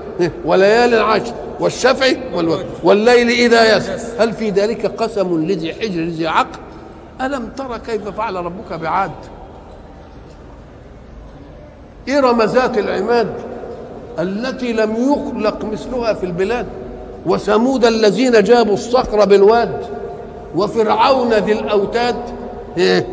وليال 0.46 0.94
العشر 0.94 1.34
والشفع 1.60 2.08
والوتر 2.34 2.66
والليل 2.84 3.30
إذا 3.30 3.78
يسر. 3.78 4.24
هل 4.24 4.34
في 4.34 4.50
ذلك 4.50 4.86
قسم 4.86 5.46
لذي 5.46 5.74
حجر 5.74 6.02
لذي 6.02 6.28
عقل؟ 6.28 6.60
ألم 7.22 7.50
ترى 7.58 7.80
كيف 7.88 8.08
فعل 8.10 8.36
ربك 8.36 8.74
بعاد؟ 8.74 9.12
إرم 12.10 12.42
ذات 12.42 12.78
العماد 12.78 13.34
التي 14.20 14.74
لم 14.74 14.96
يخلق 14.96 15.66
مثلها 15.66 16.14
في 16.14 16.26
البلاد 16.26 16.66
وثمود 17.26 17.86
الذين 17.86 18.44
جابوا 18.44 18.74
الصخر 18.74 19.26
بالواد 19.26 19.86
وفرعون 20.56 21.34
ذي 21.34 21.52
الأوتاد 21.52 22.16
إيه؟ 22.78 23.08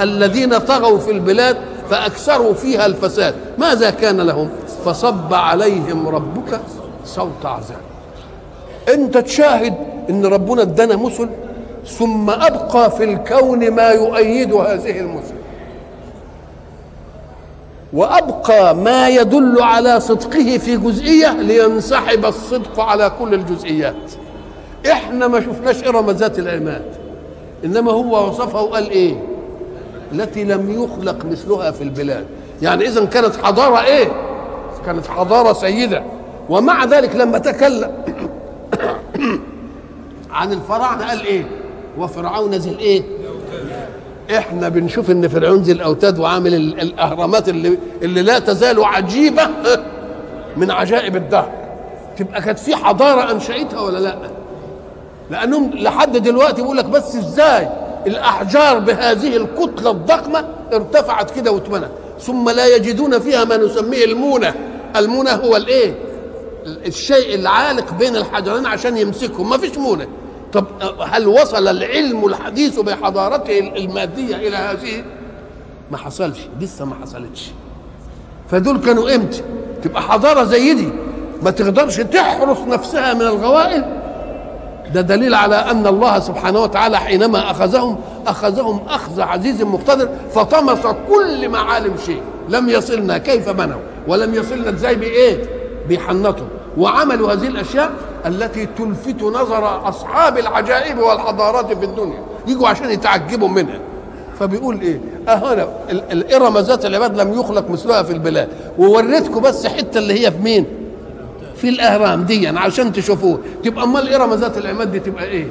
الذين 0.00 0.58
طغوا 0.58 0.98
في 0.98 1.10
البلاد 1.10 1.56
فأكثروا 1.90 2.54
فيها 2.54 2.86
الفساد. 2.86 3.34
ماذا 3.58 3.90
كان 3.90 4.20
لهم؟ 4.20 4.48
فصب 4.84 5.34
عليهم 5.34 6.08
ربك 6.08 6.60
صوت 7.04 7.44
عذاب. 7.44 7.80
أنت 8.94 9.18
تشاهد 9.18 9.74
إن 10.10 10.26
ربنا 10.26 10.62
ادانا 10.62 10.96
مثل 10.96 11.28
ثم 11.86 12.30
أبقى 12.30 12.90
في 12.90 13.04
الكون 13.04 13.70
ما 13.70 13.88
يؤيد 13.88 14.52
هذه 14.52 15.00
المثل 15.00 15.34
وأبقى 17.92 18.76
ما 18.76 19.08
يدل 19.08 19.62
على 19.62 20.00
صدقه 20.00 20.58
في 20.58 20.76
جزئية 20.76 21.32
لينسحب 21.32 22.24
الصدق 22.24 22.80
على 22.80 23.12
كل 23.18 23.34
الجزئيات. 23.34 24.12
إحنا 24.90 25.28
ما 25.28 25.40
شفناش 25.40 25.84
إرم 25.84 26.10
ذات 26.10 26.38
العماد. 26.38 26.84
إنما 27.64 27.92
هو 27.92 28.28
وصفها 28.28 28.60
وقال 28.60 28.90
إيه 28.90 29.33
التي 30.14 30.44
لم 30.44 30.84
يخلق 30.84 31.24
مثلها 31.24 31.70
في 31.70 31.84
البلاد. 31.84 32.26
يعني 32.62 32.86
اذا 32.86 33.04
كانت 33.04 33.36
حضارة 33.42 33.84
إيه؟ 33.84 34.08
كانت 34.86 35.06
حضارة 35.06 35.52
سيدة. 35.52 36.02
ومع 36.48 36.84
ذلك 36.84 37.16
لما 37.16 37.38
تكلم 37.38 37.90
عن 40.30 40.52
الفراعنة. 40.52 41.08
قال 41.08 41.26
إيه؟ 41.26 41.46
وفرعون 41.98 42.54
ذي 42.54 42.70
الإيه؟ 42.70 43.02
إحنا 44.38 44.68
بنشوف 44.68 45.10
إن 45.10 45.28
فرعون 45.28 45.62
ذي 45.62 45.72
الأوتاد 45.72 46.18
وعامل 46.18 46.54
الأهرامات 46.54 47.48
اللي 47.48 47.78
اللي 48.02 48.22
لا 48.22 48.38
تزال 48.38 48.84
عجيبة 48.84 49.42
من 50.56 50.70
عجائب 50.70 51.16
الدهر. 51.16 51.50
تبقى 52.18 52.42
كانت 52.42 52.58
في 52.58 52.76
حضارة 52.76 53.30
انشاتها 53.32 53.80
ولا 53.80 53.98
لأ؟ 53.98 54.16
لأنهم 55.30 55.70
لحد 55.74 56.16
دلوقتي 56.16 56.62
بيقول 56.62 56.76
لك 56.76 56.84
بس 56.84 57.16
إزاي؟ 57.16 57.68
الأحجار 58.06 58.78
بهذه 58.78 59.36
الكتلة 59.36 59.90
الضخمة 59.90 60.44
ارتفعت 60.72 61.30
كده 61.30 61.52
واتمنت. 61.52 61.90
ثم 62.20 62.50
لا 62.50 62.66
يجدون 62.76 63.18
فيها 63.18 63.44
ما 63.44 63.56
نسميه 63.56 64.04
المونة. 64.04 64.54
المونة 64.96 65.30
هو 65.30 65.56
الإيه؟ 65.56 65.94
الشيء 66.66 67.34
العالق 67.34 67.92
بين 67.92 68.16
الحجرين 68.16 68.66
عشان 68.66 68.96
يمسكهم. 68.96 69.50
ما 69.50 69.58
فيش 69.58 69.78
مونة. 69.78 70.06
طب 70.52 70.66
هل 71.02 71.26
وصل 71.28 71.68
العلم 71.68 72.24
الحديث 72.24 72.78
بحضارته 72.78 73.58
المادية 73.58 74.36
إلى 74.36 74.56
هذه؟ 74.56 75.04
ما 75.90 75.96
حصلش. 75.96 76.38
لسه 76.60 76.84
ما 76.84 76.94
حصلتش. 77.02 77.50
فدول 78.50 78.78
كانوا 78.80 79.14
إمتى؟ 79.14 79.42
تبقى 79.82 80.02
حضارة 80.02 80.44
زي 80.44 80.74
دي. 80.74 80.88
ما 81.42 81.50
تقدرش 81.50 81.96
تحرس 81.96 82.58
نفسها 82.58 83.14
من 83.14 83.22
الغوائل 83.22 83.84
ده 84.94 85.00
دليل 85.00 85.34
على 85.34 85.56
أن 85.56 85.86
الله 85.86 86.20
سبحانه 86.20 86.62
وتعالى 86.62 86.98
حينما 86.98 87.50
أخذهم 87.50 87.98
أخذهم 88.26 88.80
أخذ 88.88 89.20
عزيز 89.20 89.62
مقتدر 89.62 90.08
فطمس 90.34 90.86
كل 91.08 91.48
معالم 91.48 91.96
شيء. 92.06 92.22
لم 92.48 92.68
يصلنا 92.68 93.18
كيف 93.18 93.48
بنوا 93.48 93.80
ولم 94.08 94.34
يصلنا 94.34 94.70
إزاي 94.70 94.94
بإيه؟ 94.94 95.44
بيحنطوا 95.88 96.46
وعملوا 96.78 97.32
هذه 97.32 97.46
الأشياء 97.46 97.90
التي 98.26 98.68
تلفت 98.78 99.22
نظر 99.22 99.88
أصحاب 99.88 100.38
العجائب 100.38 100.98
والحضارات 100.98 101.72
في 101.72 101.84
الدنيا. 101.84 102.22
يجوا 102.46 102.68
عشان 102.68 102.90
يتعجبوا 102.90 103.48
منها. 103.48 103.78
فبيقول 104.40 104.80
إيه؟ 104.80 105.00
اهنا 105.28 105.68
الإرم 105.90 106.58
ذات 106.58 106.86
العباد 106.86 107.20
لم 107.20 107.40
يخلق 107.40 107.70
مثلها 107.70 108.02
في 108.02 108.12
البلاد. 108.12 108.48
ووريتكم 108.78 109.40
بس 109.40 109.66
حتة 109.66 109.98
اللي 109.98 110.26
هي 110.26 110.30
في 110.30 110.38
مين؟ 110.38 110.66
في 111.64 111.70
الإهرام 111.70 112.24
دي 112.24 112.48
عشان 112.48 112.92
تشوفوه. 112.92 113.38
تبقى 113.64 113.84
أمال 113.84 114.14
ارم 114.14 114.34
ذات 114.34 114.58
العماد 114.58 114.92
دي 114.92 115.00
تبقى 115.00 115.24
إيه؟ 115.24 115.46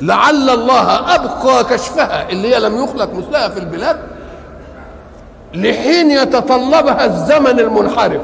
لعل 0.00 0.50
الله 0.50 1.14
أبقى 1.14 1.64
كشفها 1.64 2.30
اللي 2.30 2.54
هي 2.54 2.60
لم 2.60 2.84
يخلق 2.84 3.12
مثلها 3.14 3.48
في 3.48 3.58
البلاد 3.60 3.96
لحين 5.54 6.10
يتطلبها 6.10 7.04
الزمن 7.04 7.60
المنحرف. 7.60 8.22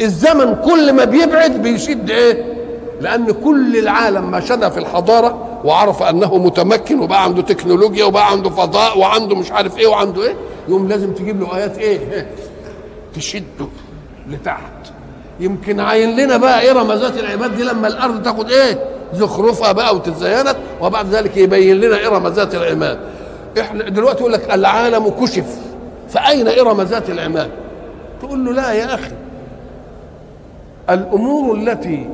الزمن 0.00 0.54
كل 0.54 0.92
ما 0.92 1.04
بيبعد 1.04 1.62
بيشد 1.62 2.10
إيه؟ 2.10 2.58
لأن 3.00 3.30
كل 3.30 3.76
العالم 3.78 4.30
ما 4.30 4.40
شد 4.40 4.68
في 4.68 4.78
الحضارة 4.78 5.60
وعرف 5.64 6.02
أنه 6.02 6.36
متمكن 6.38 7.00
وبقى 7.00 7.24
عنده 7.24 7.42
تكنولوجيا 7.42 8.04
وبقى 8.04 8.30
عنده 8.30 8.50
فضاء 8.50 8.98
وعنده 8.98 9.36
مش 9.36 9.52
عارف 9.52 9.78
إيه 9.78 9.86
وعنده 9.86 10.22
إيه 10.22 10.34
يوم 10.68 10.88
لازم 10.88 11.12
تجيب 11.12 11.40
له 11.40 11.56
آيات 11.56 11.78
إيه؟ 11.78 12.30
تشده. 13.14 13.68
لتحت. 14.28 14.92
يمكن 15.40 15.80
عين 15.80 16.16
لنا 16.20 16.36
بقى 16.36 16.70
ارم 16.70 16.92
ذات 16.92 17.18
العباد 17.18 17.56
دي 17.56 17.62
لما 17.64 17.88
الأرض 17.88 18.22
تاخد 18.22 18.50
إيه 18.50 18.78
زخرفها 19.14 19.72
بقى 19.72 19.94
وتتزينت 19.96 20.56
وبعد 20.80 21.06
ذلك 21.14 21.36
يبين 21.36 21.80
لنا 21.80 22.06
ارم 22.06 22.26
ذات 22.26 22.54
العماد. 22.54 22.98
إحنا 23.60 23.88
دلوقتي 23.88 24.20
يقول 24.20 24.32
لك 24.32 24.54
العالم 24.54 25.08
كشف 25.08 25.58
فأين 26.08 26.48
ارم 26.48 26.80
ذات 26.82 27.10
العماد؟ 27.10 27.50
تقول 28.22 28.44
له 28.44 28.52
لا 28.52 28.72
يا 28.72 28.94
أخي. 28.94 29.12
الأمور 30.90 31.54
التي 31.56 32.10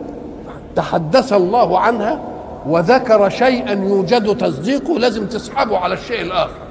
تحدث 0.76 1.32
الله 1.32 1.78
عنها 1.78 2.20
وذكر 2.66 3.28
شيئا 3.28 3.72
يوجد 3.72 4.36
تصديقه 4.38 4.98
لازم 4.98 5.26
تسحبه 5.26 5.78
على 5.78 5.94
الشيء 5.94 6.20
الآخر. 6.22 6.64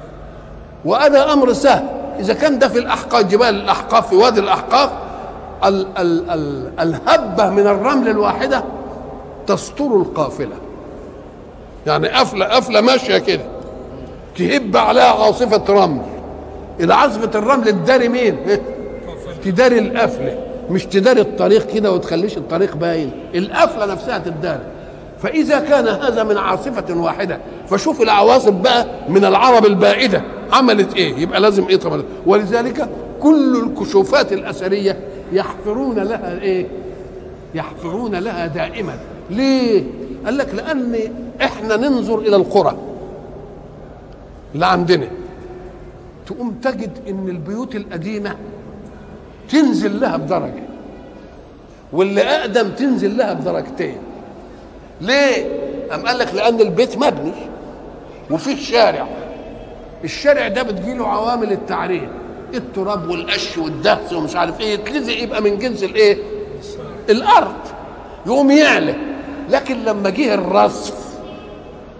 وهذا 0.84 1.32
أمر 1.32 1.52
سهل 1.52 1.84
إذا 2.20 2.34
كان 2.34 2.58
ده 2.58 2.68
في 2.68 2.78
الأحقاف 2.78 3.24
جبال 3.24 3.48
الأحقاف 3.48 4.08
في 4.08 4.16
وادي 4.16 4.40
الأحقاف 4.40 4.90
ال 5.64 5.86
ال 5.98 6.30
ال 6.30 6.70
الهبة 6.80 7.50
من 7.50 7.66
الرمل 7.66 8.08
الواحدة 8.08 8.64
تستر 9.46 9.96
القافلة. 9.96 10.56
يعني 11.86 12.08
قفلة 12.08 12.46
قفلة 12.46 12.80
ماشية 12.80 13.18
كده. 13.18 13.44
تهب 14.38 14.76
عليها 14.76 15.24
عاصفة 15.24 15.64
رمل. 15.68 16.02
العزفة 16.80 17.38
الرمل 17.38 17.64
تداري 17.64 18.08
مين؟ 18.08 18.36
تداري 19.44 19.78
القفلة. 19.78 20.38
مش 20.70 20.86
تداري 20.86 21.20
الطريق 21.20 21.66
كده 21.66 21.92
وتخليش 21.92 22.36
الطريق 22.36 22.76
باين. 22.76 23.10
القفلة 23.34 23.86
نفسها 23.86 24.18
تداري. 24.18 24.66
فإذا 25.22 25.60
كان 25.60 25.88
هذا 25.88 26.22
من 26.22 26.38
عاصفة 26.38 27.00
واحدة 27.00 27.38
فشوف 27.68 28.02
العواصف 28.02 28.52
بقى 28.52 28.86
من 29.08 29.24
العرب 29.24 29.66
البائدة. 29.66 30.22
عملت 30.52 30.96
إيه؟ 30.96 31.16
يبقى 31.16 31.40
لازم 31.40 31.68
إيه 31.68 31.76
طبعا؟ 31.76 32.02
ولذلك 32.26 32.88
كل 33.20 33.62
الكشوفات 33.66 34.32
الأثرية 34.32 34.98
يحفرون 35.34 35.98
لها 35.98 36.40
إيه؟ 36.40 36.66
يحفرون 37.54 38.14
لها 38.14 38.46
دائما. 38.46 38.98
ليه؟ 39.30 39.84
قال 40.24 40.38
لك 40.38 40.54
لأن 40.54 40.96
إحنا 41.42 41.76
ننظر 41.76 42.18
إلى 42.18 42.36
القرى 42.36 42.76
اللي 44.54 44.66
عندنا. 44.66 45.06
تقوم 46.26 46.50
تجد 46.62 46.90
إن 47.08 47.28
البيوت 47.28 47.76
القديمة 47.76 48.36
تنزل 49.48 50.00
لها 50.00 50.16
بدرجة 50.16 50.62
واللي 51.92 52.22
أقدم 52.22 52.68
تنزل 52.68 53.16
لها 53.16 53.32
بدرجتين. 53.32 53.96
ليه؟ 55.00 55.46
أم 55.94 56.06
قال 56.06 56.18
لك 56.18 56.34
لأن 56.34 56.60
البيت 56.60 56.96
مبني 56.98 57.32
وفيه 58.30 58.56
شارع 58.56 59.06
الشارع 60.04 60.48
ده 60.48 60.62
بتجيله 60.62 61.06
عوامل 61.08 61.52
التعريض 61.52 62.08
التراب 62.56 63.10
والقش 63.10 63.58
والدهس 63.58 64.12
ومش 64.12 64.36
عارف 64.36 64.60
إيه 64.60 64.74
يتلزق 64.74 65.22
يبقى 65.22 65.42
من 65.42 65.58
جنس 65.58 65.82
الإيه؟ 65.84 66.18
الأرض. 67.10 67.54
يقوم 68.26 68.50
يعلى. 68.50 68.94
لكن 69.50 69.84
لما 69.84 70.10
جه 70.10 70.34
الرصف 70.34 70.94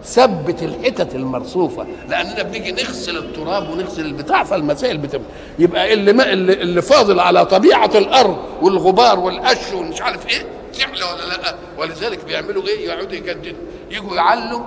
ثبت 0.05 0.63
الحتت 0.63 1.15
المرصوفة. 1.15 1.87
لأننا 2.09 2.43
بنيجي 2.43 2.73
نغسل 2.73 3.17
التراب 3.17 3.71
ونغسل 3.71 4.07
البتاع 4.07 4.45
فالمسائل 4.45 4.99
بتبقى 4.99 5.27
يبقى 5.59 5.93
اللي 5.93 6.13
ما 6.13 6.33
اللي, 6.33 6.53
اللي 6.53 6.83
فاضل 6.83 7.21
على 7.21 7.47
طبيعة 7.47 7.91
الأرض 7.95 8.37
والغبار 8.63 9.21
والقش 9.21 9.73
ومش 9.75 10.03
عارف 10.03 10.27
إيه 10.29 10.47
تعلى 10.79 11.05
ولا 11.05 11.29
لأ؟ 11.43 11.55
ولذلك 11.79 12.25
بيعملوا 12.25 12.63
إيه؟ 12.63 12.87
يقعدوا 12.89 13.13
يجددوا. 13.13 13.53
يجوا 13.91 14.17
يعلوا 14.17 14.61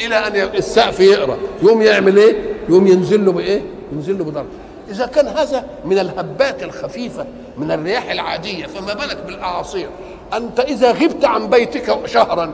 إلى 0.00 0.14
أن 0.14 0.54
السقف 0.54 1.00
يقرأ. 1.00 1.36
يقوم 1.62 1.82
يعمل 1.82 2.16
إيه؟ 2.18 2.36
يقوم 2.68 2.86
ينزل 2.86 3.24
له 3.24 3.32
بإيه؟ 3.32 3.62
ينزل 3.92 4.18
له 4.18 4.24
بدرجة. 4.24 4.46
إذا 4.90 5.06
كان 5.06 5.28
هذا 5.28 5.64
من 5.84 5.98
الهبات 5.98 6.62
الخفيفة 6.62 7.26
من 7.58 7.70
الرياح 7.72 8.10
العادية 8.10 8.66
فما 8.66 8.94
بالك 8.94 9.16
بالأعاصير؟ 9.26 9.88
أنت 10.34 10.60
إذا 10.60 10.92
غبت 10.92 11.24
عن 11.24 11.50
بيتك 11.50 12.06
شهرا 12.06 12.52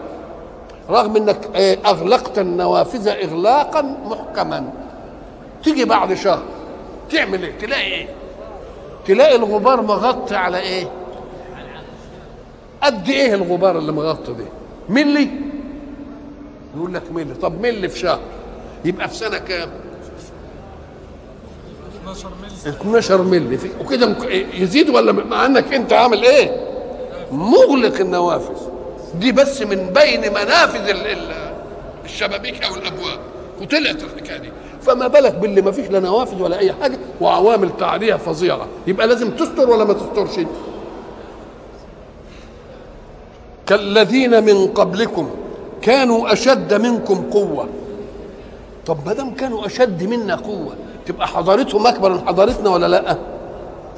رغم 0.91 1.17
إنك 1.17 1.39
أغلقت 1.87 2.39
النوافذ 2.39 3.09
اغلاقا 3.09 3.83
محكما 3.83 4.73
تيجي 5.65 5.85
بعد 5.85 6.15
شهر 6.15 6.43
تعمل 7.11 7.43
إيه؟ 7.43 7.59
تلاقي 7.59 7.83
إيه؟ 7.83 8.09
تلاقي 9.07 9.37
الغبار 9.37 9.83
مغطي 9.83 10.37
على 10.37 10.59
إيه؟ 10.61 10.89
قد 12.83 13.09
إيه 13.09 13.35
الغبار 13.35 13.79
اللي 13.79 13.93
مغطي 13.93 14.33
ده؟ 14.33 14.45
ملي؟ 14.89 15.29
يقول 16.77 16.95
لك 16.95 17.03
ملي. 17.13 17.35
طب 17.35 17.61
ملي 17.61 17.89
في 17.89 17.99
شهر؟ 17.99 18.21
يبقى 18.85 19.09
في 19.09 19.15
سنة 19.15 19.39
كام؟ 19.39 19.69
12 22.03 22.29
مللي. 22.43 22.77
12 22.77 23.23
ملي 23.23 23.59
في 23.59 23.69
وكده 23.85 24.17
يزيد 24.55 24.91
ولا 24.91 25.13
مع 25.13 25.47
انك 25.47 25.75
انت 25.75 25.93
عامل 25.93 26.23
إيه؟ 26.25 26.57
مغلق 27.33 28.01
النوافذ. 28.01 28.55
دي 29.15 29.33
بس 29.33 29.63
من 29.63 29.87
بين 29.95 30.21
منافذ 30.31 30.89
ال- 30.89 31.07
ال- 31.07 31.53
الشبابيك 32.05 32.65
أو 32.65 32.75
الابواب. 32.75 33.19
وطلعت 33.63 34.03
الحكاية 34.03 34.39
دي. 34.39 34.49
فما 34.83 35.07
بالك 35.07 35.35
باللي 35.35 35.63
ما 35.63 35.71
فيش 35.73 35.91
لا 35.91 36.01
نوافذ 36.01 36.43
ولا 36.43 36.59
اي 36.59 36.73
حاجة 36.73 36.99
وعوامل 37.21 37.71
تعريه 37.77 38.15
فظيعة. 38.15 38.67
يبقى 38.87 39.07
لازم 39.07 39.31
تستر 39.31 39.71
ولا 39.71 39.85
ما 39.85 39.93
تسترش؟ 39.93 40.47
كالذين 43.67 44.45
من 44.45 44.67
قبلكم 44.67 45.31
كانوا 45.83 46.33
أشد 46.33 46.75
منكم 46.75 47.31
قوة. 47.31 47.69
طب 48.87 48.99
ما 49.07 49.13
دام 49.13 49.35
كانوا 49.35 49.67
أشد 49.67 50.03
منا 50.03 50.35
قوة 50.35 50.75
تبقى 51.07 51.29
حضارتهم 51.29 51.87
أكبر 51.87 52.13
من 52.13 52.27
حضارتنا 52.27 52.71
ولا 52.71 52.87
لأ؟ 52.87 53.17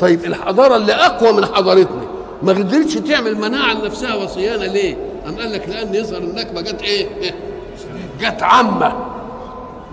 طيب 0.01 0.25
الحضارة 0.25 0.77
اللي 0.77 0.93
أقوى 0.93 1.33
من 1.33 1.47
حضارتنا 1.47 2.03
ما 2.43 2.53
قدرتش 2.53 2.95
تعمل 2.95 3.39
مناعة 3.39 3.75
لنفسها 3.75 4.15
وصيانة 4.15 4.67
ليه؟ 4.67 4.97
أم 5.29 5.37
قال 5.37 5.53
لك 5.53 5.69
لأن 5.69 5.95
يظهر 5.95 6.19
النكبه 6.19 6.61
جت 6.61 6.83
إيه؟ 6.83 7.07
جت 8.21 8.43
عامة. 8.43 8.93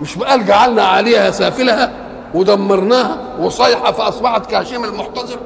مش 0.00 0.18
قال 0.18 0.46
جعلنا 0.46 0.82
عليها 0.82 1.30
سافلها 1.30 1.92
ودمرناها 2.34 3.18
وصيحة 3.40 3.92
فأصبحت 3.92 4.46
كهشيم 4.50 4.84
المحتضر؟ 4.84 5.38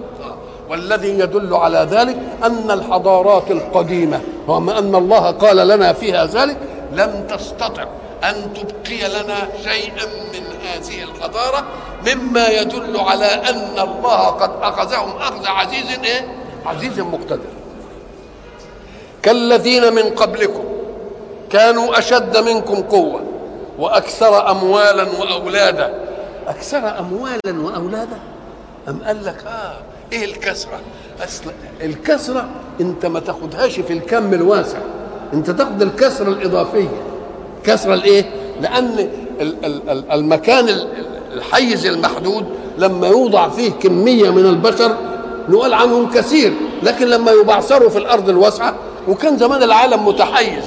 والذي 0.71 1.19
يدل 1.19 1.55
على 1.55 1.89
ذلك 1.91 2.17
أن 2.45 2.71
الحضارات 2.71 3.51
القديمة 3.51 4.21
رغم 4.49 4.71
أن 4.71 4.95
الله 4.95 5.31
قال 5.31 5.69
لنا 5.69 5.93
فيها 5.93 6.27
ذلك 6.27 6.57
لم 6.93 7.27
تستطع. 7.29 7.85
أن 8.25 8.55
تبقي 8.55 9.09
لنا 9.09 9.49
شيئا 9.65 10.07
من 10.07 10.43
هذه 10.67 11.03
الحضاره 11.03 11.65
مما 12.07 12.49
يدل 12.49 12.97
على 13.01 13.27
أن 13.27 13.79
الله 13.79 14.27
قد 14.27 14.51
أخذهم 14.63 15.17
أخذ 15.17 15.47
عزيز 15.47 15.87
إيه؟ 16.05 16.27
عزيز 16.67 17.01
مقتدر. 17.01 17.39
كالذين 19.23 19.95
من 19.95 20.03
قبلكم 20.03 20.65
كانوا 21.51 21.99
أشد 21.99 22.37
منكم 22.37 22.75
قوة 22.83 23.23
وأكثر 23.79 24.51
اموالا 24.51 25.03
وأولادا 25.21 25.95
أكثر 26.49 26.99
اموالا 26.99 27.41
وأولادا 27.63 28.19
أم 28.89 29.03
قال 29.07 29.25
لك 29.25 29.45
آه 29.47 29.77
إيه 30.13 30.25
الكسرة 30.25 30.81
أصل 31.25 31.53
الكسرة 31.83 32.49
أنت 32.81 33.07
ما 33.07 33.21
تاخدهاش 33.21 33.81
في 33.81 33.93
الكم 33.93 34.35
الواسع 34.35 34.79
أنت 35.33 35.51
تاخد 35.51 35.83
الكسرة 35.83 36.29
الإضافية 36.29 36.89
كسره 37.67 37.95
الايه؟ 37.95 38.31
لأن 38.61 39.09
ال- 39.41 39.65
ال- 39.65 39.91
ال- 39.91 40.11
المكان 40.13 40.69
ال- 40.69 40.89
الحيز 41.35 41.87
المحدود 41.87 42.45
لما 42.79 43.07
يوضع 43.09 43.49
فيه 43.49 43.71
كمية 43.71 44.31
من 44.31 44.47
البشر 44.47 44.97
نقول 45.49 45.75
عنهم 45.75 46.11
كثير 46.11 46.53
لكن 46.83 47.07
لما 47.07 47.33
يبعثروا 47.33 47.89
في 47.91 47.99
الأرض 47.99 48.29
الواسعة 48.29 48.75
وكان 49.09 49.39
زمان 49.39 49.63
العالم 49.63 50.07
متحيز 50.09 50.65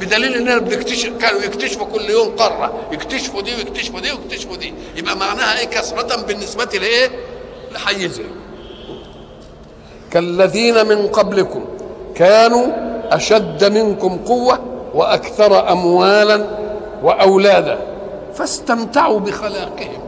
بدليل 0.00 0.34
اننا 0.34 0.58
بنكتشف 0.58 1.10
كانوا 1.20 1.40
يكتشفوا 1.42 1.86
كل 1.86 2.10
يوم 2.10 2.28
قارة 2.28 2.72
يكتشفوا 2.92 3.42
دي 3.42 3.50
ويكتشفوا 3.54 4.00
دي 4.00 4.08
ويكتشفوا 4.12 4.56
دي 4.56 4.74
يبقى 4.96 5.16
معناها 5.16 5.58
إيه؟ 5.60 5.66
كثره 5.66 6.22
بالنسبة 6.22 6.64
لإيه؟ 6.78 7.10
لحيزهم 7.74 8.24
كالذين 10.10 10.86
من 10.86 11.06
قبلكم 11.06 11.64
كانوا 12.14 12.66
أشد 13.10 13.64
منكم 13.64 14.18
قوة 14.26 14.58
وأكثر 14.94 15.72
اموالا 15.72 16.46
وأولادا 17.02 17.78
فاستمتعوا 18.34 19.20
بخلاقهم. 19.20 20.00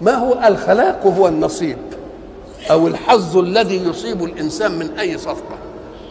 ما 0.00 0.14
هو 0.14 0.38
الخلاق؟ 0.48 1.06
هو 1.06 1.28
النصيب 1.28 1.78
أو 2.70 2.86
الحظ 2.86 3.38
الذي 3.38 3.88
يصيب 3.88 4.24
الإنسان 4.24 4.78
من 4.78 4.98
أي 4.98 5.18
صفقة. 5.18 5.56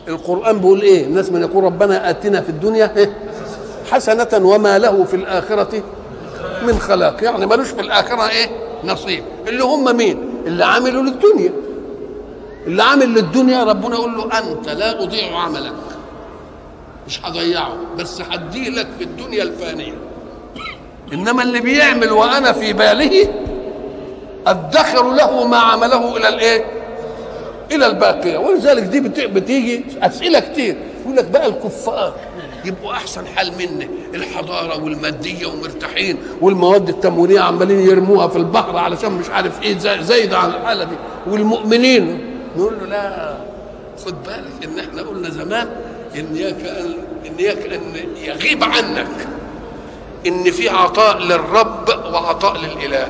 القرآن 0.08 0.58
بيقول 0.60 0.82
إيه؟ 0.82 1.06
الناس 1.06 1.32
من 1.32 1.42
يقول 1.42 1.64
ربنا 1.64 2.10
آتنا 2.10 2.42
في 2.42 2.50
الدنيا 2.50 2.92
إيه؟ 2.98 3.18
حسنة 3.92 4.28
وما 4.34 4.80
له 4.80 5.04
في 5.04 5.16
الآخرة 5.16 5.84
من 6.64 6.80
خلاق. 6.80 7.24
يعني 7.24 7.46
ملوش 7.46 7.68
في 7.68 7.82
الآخرة 7.82 8.30
إيه؟ 8.30 8.50
نصيب. 8.84 9.24
اللي 9.48 9.64
هم 9.64 9.98
مين؟ 9.98 10.30
اللي 10.46 10.66
عملوا 10.66 11.04
للدنيا. 11.04 11.54
اللي 12.68 12.84
عامل 12.84 13.14
للدنيا 13.14 13.64
ربنا 13.64 13.96
يقول 13.96 14.18
له 14.18 14.40
أنت 14.40 14.70
لا 14.70 15.04
أضيع 15.04 15.38
عملك. 15.38 15.74
مش 17.12 17.20
هضيعه 17.26 17.74
بس 17.98 18.22
هديه 18.22 18.70
لك 18.70 18.88
في 18.98 19.04
الدنيا 19.04 19.44
الفانية. 19.44 19.94
إنما 21.14 21.44
اللي 21.44 21.60
بيعمل 21.60 22.12
وأنا 22.12 22.52
في 22.52 22.74
باله 22.74 23.28
أدخر 24.48 25.14
له 25.14 25.48
ما 25.48 25.58
عمله 25.58 26.18
إلى 26.18 26.28
الإيه؟ 26.30 26.66
إلى 27.72 27.86
الباقية. 27.88 28.38
ولذلك 28.38 28.84
دي 28.84 29.00
بت- 29.00 29.20
بتيجي 29.20 29.84
أسئلة 30.02 30.40
كتير. 30.40 30.78
يقول 31.04 31.16
لك 31.18 31.26
بقى 31.26 31.48
الكفار 31.48 32.14
يبقوا 32.66 32.92
أحسن 32.94 33.28
حال 33.28 33.52
مني. 33.58 33.90
الحضارة 34.14 34.84
والمادية 34.84 35.46
ومرتاحين 35.46 36.18
والمواد 36.42 36.90
التموينية 36.90 37.40
عمالين 37.40 37.80
يرموها 37.80 38.28
في 38.28 38.36
البحر 38.38 38.78
علشان 38.78 39.12
مش 39.12 39.30
عارف 39.30 39.62
إيه 39.62 39.78
زايد 39.78 40.34
عن 40.34 40.50
الحالة 40.50 40.84
دي. 40.84 40.96
والمؤمنين 41.28 42.20
نقول 42.58 42.74
له 42.82 42.86
لا 42.88 43.34
خد 44.06 44.24
بالك 44.24 44.64
إن 44.66 44.80
إحنا 44.80 45.02
قلنا 45.02 45.30
زمان 45.30 45.68
ان 46.16 46.36
ان 47.26 47.40
يك 47.40 47.74
أن 47.74 47.82
يغيب 48.18 48.64
عنك. 48.64 49.28
إن 50.28 50.44
في 50.52 50.70
عطاء 50.70 51.18
للرب 51.18 51.90
وعطاء 52.14 52.58
للإله. 52.58 53.08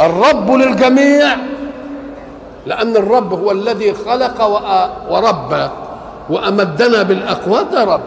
الرب 0.00 0.50
للجميع 0.50 1.36
لأن 2.66 2.96
الرب 2.96 3.32
هو 3.32 3.50
الذي 3.50 3.94
خلق 3.94 4.42
وربى 5.10 5.68
وأمدنا 6.30 7.02
بالأقوات 7.02 7.66
ده 7.66 7.84
رب. 7.84 8.02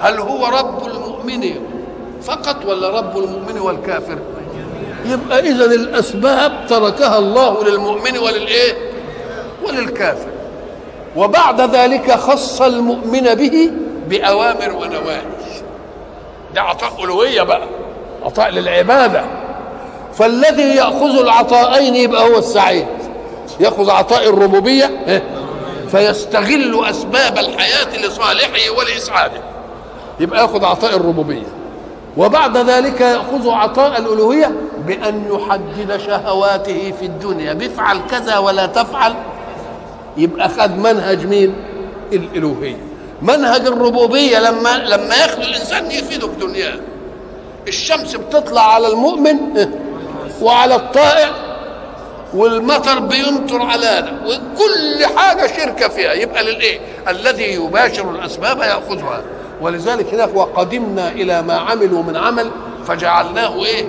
هل 0.00 0.18
هو 0.18 0.46
رب 0.46 0.86
المؤمن 0.86 1.54
فقط 2.22 2.56
ولا 2.66 2.88
رب 2.98 3.18
المؤمن 3.18 3.58
والكافر؟ 3.58 4.18
يبقى 5.06 5.40
اذا 5.40 5.64
الأسباب 5.64 6.66
تركها 6.68 7.18
الله 7.18 7.64
للمؤمن 7.64 8.18
وللإيه؟ 8.18 8.72
وللكافر. 9.66 10.33
وبعد 11.16 11.60
ذلك 11.60 12.12
خص 12.12 12.62
المؤمن 12.62 13.34
به 13.34 13.70
بأوامر 14.08 14.72
ونواهي. 14.72 15.22
ده 16.54 16.62
عطاء 16.62 17.04
ألوهية 17.04 17.42
بقى 17.42 17.68
عطاء 18.24 18.50
للعبادة. 18.50 19.24
فالذي 20.14 20.76
يأخذ 20.76 21.18
العطاءين 21.18 21.94
يبقى 21.94 22.30
هو 22.30 22.38
السعيد. 22.38 22.86
يأخذ 23.60 23.90
عطاء 23.90 24.28
الربوبية 24.28 24.90
فيستغل 25.90 26.84
أسباب 26.90 27.38
الحياة 27.38 28.06
لصالحه 28.06 28.70
ولإسعاده. 28.78 29.40
يبقى 30.20 30.40
يأخذ 30.40 30.64
عطاء 30.64 30.96
الربوبية. 30.96 31.46
وبعد 32.16 32.56
ذلك 32.56 33.00
يأخذ 33.00 33.50
عطاء 33.50 33.98
الألوهية 34.00 34.52
بأن 34.86 35.24
يحدد 35.30 35.96
شهواته 35.96 36.92
في 37.00 37.06
الدنيا. 37.06 37.52
بفعل 37.52 38.00
كذا 38.10 38.38
ولا 38.38 38.66
تفعل 38.66 39.14
يبقى 40.16 40.48
خد 40.48 40.78
منهج 40.78 41.26
مين؟ 41.26 41.54
الألوهية. 42.12 42.76
منهج 43.22 43.66
الربوبية. 43.66 44.38
لما 44.38 44.76
لما 44.78 45.14
ياخذ 45.14 45.40
الإنسان 45.40 45.90
يفيده 45.90 46.28
في 46.28 46.46
دنياه. 46.46 46.76
الشمس 47.68 48.16
بتطلع 48.16 48.74
على 48.74 48.88
المؤمن 48.88 49.38
وعلى 50.42 50.74
الطائع 50.74 51.30
والمطر 52.34 52.98
بيمطر 52.98 53.62
على 53.62 54.04
وكل 54.26 55.06
حاجة 55.16 55.46
شركة 55.46 55.88
فيها. 55.88 56.12
يبقى 56.12 56.44
للإيه؟ 56.44 56.78
الذي 57.08 57.44
يباشر 57.44 58.10
الأسباب 58.10 58.58
يأخذها. 58.58 59.22
ولذلك 59.60 60.14
هناك 60.14 60.36
وقدمنا 60.36 61.08
إلى 61.12 61.42
ما 61.42 61.54
عملوا 61.54 62.02
من 62.02 62.16
عمل 62.16 62.50
فجعلناه 62.86 63.64
إيه؟ 63.64 63.84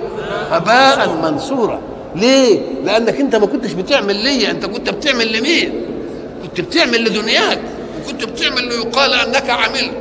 هباء 0.50 1.08
منصورا 1.08 1.80
ليه؟ 2.14 2.60
لأنك 2.84 3.20
أنت 3.20 3.36
ما 3.36 3.46
كنتش 3.46 3.72
بتعمل 3.72 4.16
ليا. 4.16 4.50
أنت 4.50 4.66
كنت 4.66 4.90
بتعمل 4.90 5.38
لمين؟ 5.38 5.82
كنت 6.46 6.60
بتعمل 6.60 7.04
لدنياك 7.04 7.58
وكنت 8.04 8.24
بتعمل 8.24 8.68
ليقال 8.68 9.12
أنك 9.14 9.50
عملت 9.50 9.92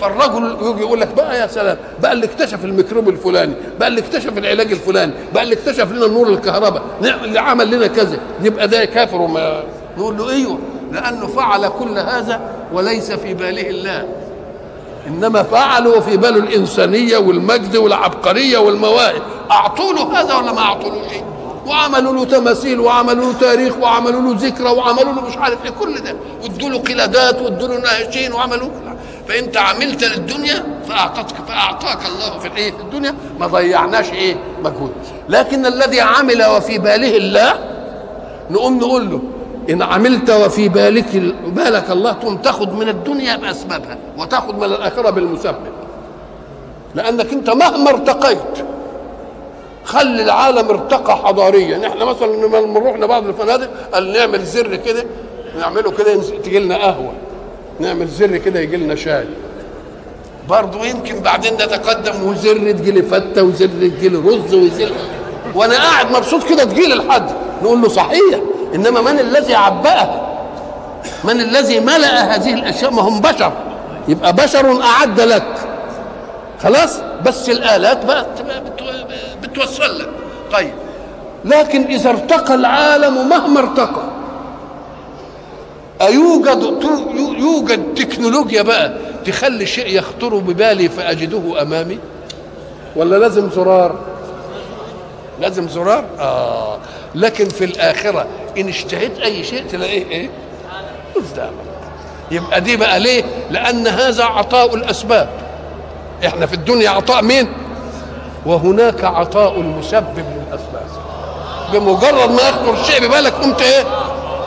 فالرجل 0.00 0.56
يجي 0.62 0.80
يقول 0.80 1.00
لك 1.00 1.08
بقى 1.16 1.40
يا 1.40 1.46
سلام 1.46 1.76
بقى 2.02 2.12
اللي 2.12 2.26
اكتشف 2.26 2.64
الميكروب 2.64 3.08
الفلاني 3.08 3.54
بقى 3.80 3.88
اللي 3.88 4.00
اكتشف 4.00 4.38
العلاج 4.38 4.72
الفلاني 4.72 5.12
بقى 5.34 5.42
اللي 5.42 5.54
اكتشف 5.54 5.92
لنا 5.92 6.06
النور 6.06 6.28
الكهرباء 6.28 6.82
اللي 7.24 7.38
عمل 7.40 7.70
لنا 7.70 7.86
كذا 7.86 8.18
يبقى 8.42 8.68
ده 8.68 8.84
كافر 8.84 9.20
وما 9.20 9.62
نقول 9.98 10.18
له 10.18 10.30
أيوه 10.30 10.58
لأنه 10.92 11.26
فعل 11.26 11.68
كل 11.68 11.98
هذا 11.98 12.40
وليس 12.72 13.12
في 13.12 13.34
باله 13.34 13.70
الله. 13.70 14.08
إنما 15.06 15.42
فعلوا 15.42 16.00
في 16.00 16.16
باله 16.16 16.36
الإنسانية 16.36 17.16
والمجد 17.16 17.76
والعبقرية 17.76 18.58
والمواهب 18.58 19.22
اعطوا 19.50 19.92
له 19.92 20.20
هذا 20.20 20.34
ولا 20.34 20.52
ما 20.52 20.60
اعطوا 20.60 20.90
له 20.90 21.08
شيء؟ 21.08 21.24
وعملوا 21.66 22.12
له 22.12 22.24
تماثيل 22.24 22.80
وعملوا 22.80 23.32
له 23.32 23.38
تاريخ 23.38 23.76
وعملوا 23.78 24.20
له 24.20 24.34
ذكرى 24.40 24.68
وعملوا 24.70 25.12
له 25.12 25.20
مش 25.20 25.36
عارف 25.36 25.64
إيه 25.64 25.70
كل 25.70 25.94
ده. 26.00 26.16
وادوا 26.42 26.68
له 26.70 26.78
قلادات 26.78 27.42
وادوا 27.42 27.68
له 27.68 27.78
نهشين 27.78 28.32
وعملوا 28.32 28.68
فأنت 29.28 29.56
عملت 29.56 30.04
للدنيا 30.04 30.64
فأعطتك 30.88 31.34
فأعطاك 31.48 31.98
الله 32.06 32.38
في 32.38 32.48
الإيه؟ 32.48 32.70
في 32.70 32.80
الدنيا. 32.80 33.14
ما 33.40 33.46
ضيعناش 33.46 34.12
إيه؟ 34.12 34.36
مجهود. 34.64 34.92
لكن 35.28 35.66
الذي 35.66 36.00
عمل 36.00 36.44
وفي 36.44 36.78
باله 36.78 37.16
الله 37.16 37.54
نقوم 38.50 38.78
نقول 38.78 39.10
له 39.10 39.20
إن 39.70 39.82
عملت 39.82 40.30
وفي 40.30 40.68
بالك 40.68 41.16
بالك 41.46 41.90
الله 41.90 42.12
تقوم 42.12 42.36
تاخذ 42.36 42.72
من 42.72 42.88
الدنيا 42.88 43.36
بأسبابها 43.36 43.98
وتاخذ 44.18 44.54
من 44.56 44.64
الآخرة 44.64 45.10
بالمسبب. 45.10 45.56
لأنك 46.94 47.32
أنت 47.32 47.50
مهما 47.50 47.90
ارتقيت 47.90 48.64
خلي 49.84 50.22
العالم 50.22 50.68
ارتقى 50.68 51.16
حضاريا. 51.16 51.88
إحنا 51.88 52.04
مثلا 52.04 52.26
لما 52.26 52.60
نروح 52.60 52.96
لبعض 52.96 53.26
الفنادق 53.26 53.68
قال 53.92 54.12
نعمل 54.12 54.44
زر 54.44 54.76
كده 54.76 55.04
نعمله 55.58 55.90
كده 55.90 56.14
تجي 56.44 56.58
لنا 56.58 56.76
قهوة. 56.76 57.12
نعمل 57.80 58.08
زر 58.08 58.36
كده 58.36 58.60
يجي 58.60 58.76
لنا 58.76 58.94
شاي. 58.94 59.24
برضه 60.48 60.84
يمكن 60.86 61.20
بعدين 61.20 61.54
نتقدم 61.54 62.28
وزر 62.28 62.72
تجي 62.72 62.90
لي 62.90 63.02
فتة 63.02 63.42
وزر 63.42 63.66
تجي 63.66 64.08
لي 64.08 64.18
رز 64.18 64.54
وزر 64.54 64.90
وأنا 65.54 65.74
قاعد 65.74 66.10
مبسوط 66.16 66.44
كده 66.44 66.64
تجي 66.64 66.86
لي 66.86 66.94
لحد. 66.94 67.30
نقول 67.62 67.82
له 67.82 67.88
صحيح. 67.88 68.40
إنما 68.74 69.00
من 69.00 69.18
الذي 69.20 69.54
عبأها 69.54 70.30
من 71.24 71.40
الذي 71.40 71.80
ملأ 71.80 72.34
هذه 72.34 72.54
الأشياء؟ 72.54 72.90
ما 72.90 73.02
هم 73.02 73.20
بشر. 73.20 73.52
يبقى 74.08 74.32
بشر 74.32 74.82
أعد 74.82 75.20
لك. 75.20 75.54
خلاص؟ 76.62 77.00
بس 77.26 77.50
الآلات 77.50 78.04
بقى 78.04 78.26
بتوصل 79.54 79.98
لك 79.98 80.08
طيب. 80.52 80.72
لكن 81.44 81.82
إذا 81.84 82.10
ارتقى 82.10 82.54
العالم 82.54 83.28
مهما 83.28 83.60
ارتقى 83.60 84.02
أيوجد 86.02 86.62
يوجد 87.38 87.94
تكنولوجيا 87.94 88.62
بقى 88.62 88.92
تخلي 89.26 89.66
شيء 89.66 89.98
يخطر 89.98 90.34
ببالي 90.38 90.88
فأجده 90.88 91.62
أمامي؟ 91.62 91.98
ولا 92.96 93.16
لازم 93.16 93.50
زرار؟ 93.50 93.98
لازم 95.40 95.68
زرار؟ 95.68 96.04
آه. 96.20 96.78
لكن 97.14 97.48
في 97.48 97.64
الآخرة 97.64 98.26
إن 98.58 98.68
اشتهيت 98.68 99.18
أي 99.18 99.44
شيء 99.44 99.64
تلاقيه 99.70 100.06
إيه؟ 100.10 100.30
قدامك. 101.16 101.52
يبقى 102.30 102.60
دي 102.60 102.76
بقى 102.76 103.00
ليه؟ 103.00 103.24
لأن 103.50 103.86
هذا 103.86 104.24
عطاء 104.24 104.74
الأسباب. 104.74 105.28
إحنا 106.26 106.46
في 106.46 106.54
الدنيا 106.54 106.90
عطاء 106.90 107.22
مين؟ 107.22 107.48
وهناك 108.46 109.04
عطاء 109.04 109.60
المسبب 109.60 110.18
للأسباب. 110.18 110.84
بمجرد 111.72 112.30
ما 112.30 112.48
يخطر 112.48 112.74
الشيء 112.80 113.06
ببالك 113.08 113.32
قمت 113.32 113.62
إيه؟ 113.62 113.82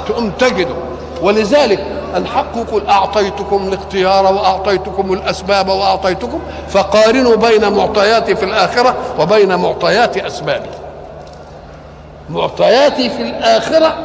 تقوم 0.07 0.31
تجده. 0.31 0.75
ولذلك 1.21 1.85
الحق 2.15 2.57
يقول 2.57 2.87
أعطيتكم 2.87 3.67
الاختيار 3.67 4.33
وأعطيتكم 4.33 5.13
الأسباب 5.13 5.69
وأعطيتكم 5.69 6.39
فقارنوا 6.69 7.35
بين 7.35 7.73
معطياتي 7.73 8.35
في 8.35 8.45
الآخرة 8.45 8.95
وبين 9.19 9.55
معطيات 9.55 10.17
أسبابي. 10.17 10.69
معطياتي 12.29 13.09
في 13.09 13.21
الآخرة 13.21 13.95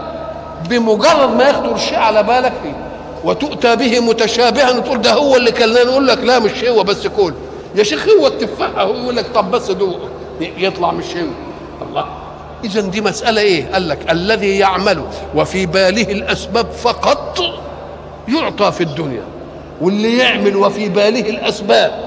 بمجرد 0.68 1.36
ما 1.36 1.48
يخطر 1.48 1.74
الشيء 1.74 1.98
على 1.98 2.22
بالك 2.22 2.52
فيه. 2.62 2.76
وتؤتى 3.24 3.76
به 3.76 4.00
متشابها 4.00 4.80
تقول 4.80 5.00
ده 5.00 5.12
هو 5.12 5.36
اللي 5.36 5.52
كلنا 5.52 5.84
نقول 5.84 6.06
لك 6.06 6.18
لا 6.18 6.38
مش 6.38 6.64
هو 6.64 6.82
بس 6.82 7.06
كل 7.06 7.34
يا 7.76 7.82
شيخ 7.82 8.06
هو 8.20 8.26
التفاحة 8.26 8.82
هو 8.82 8.94
يقول 8.94 9.16
لك 9.16 9.26
طب 9.34 9.50
بس 9.50 9.70
دوق 9.70 9.98
يطلع 10.40 10.90
مش 10.92 11.16
هو 11.16 11.22
الله. 11.88 12.04
اذا 12.64 12.80
دي 12.80 13.00
مسألة 13.00 13.40
إيه؟ 13.40 13.72
قال 13.72 13.88
لك 13.88 14.10
الذي 14.10 14.58
يعمل 14.58 15.02
وفي 15.34 15.66
باله 15.66 16.12
الأسباب 16.12 16.70
فقط 16.70 17.38
يعطى 18.28 18.72
في 18.72 18.80
الدنيا 18.80 19.22
واللي 19.80 20.18
يعمل 20.18 20.56
وفي 20.56 20.88
باله 20.88 21.30
الأسباب 21.30 22.04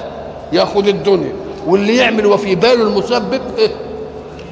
ياخذ 0.54 0.88
الدنيا 0.88 1.34
واللي 1.68 1.96
يعمل 1.98 2.26
وفي 2.26 2.56
باله 2.56 2.84
المسبب 2.84 3.42
إيه؟ 3.58 3.72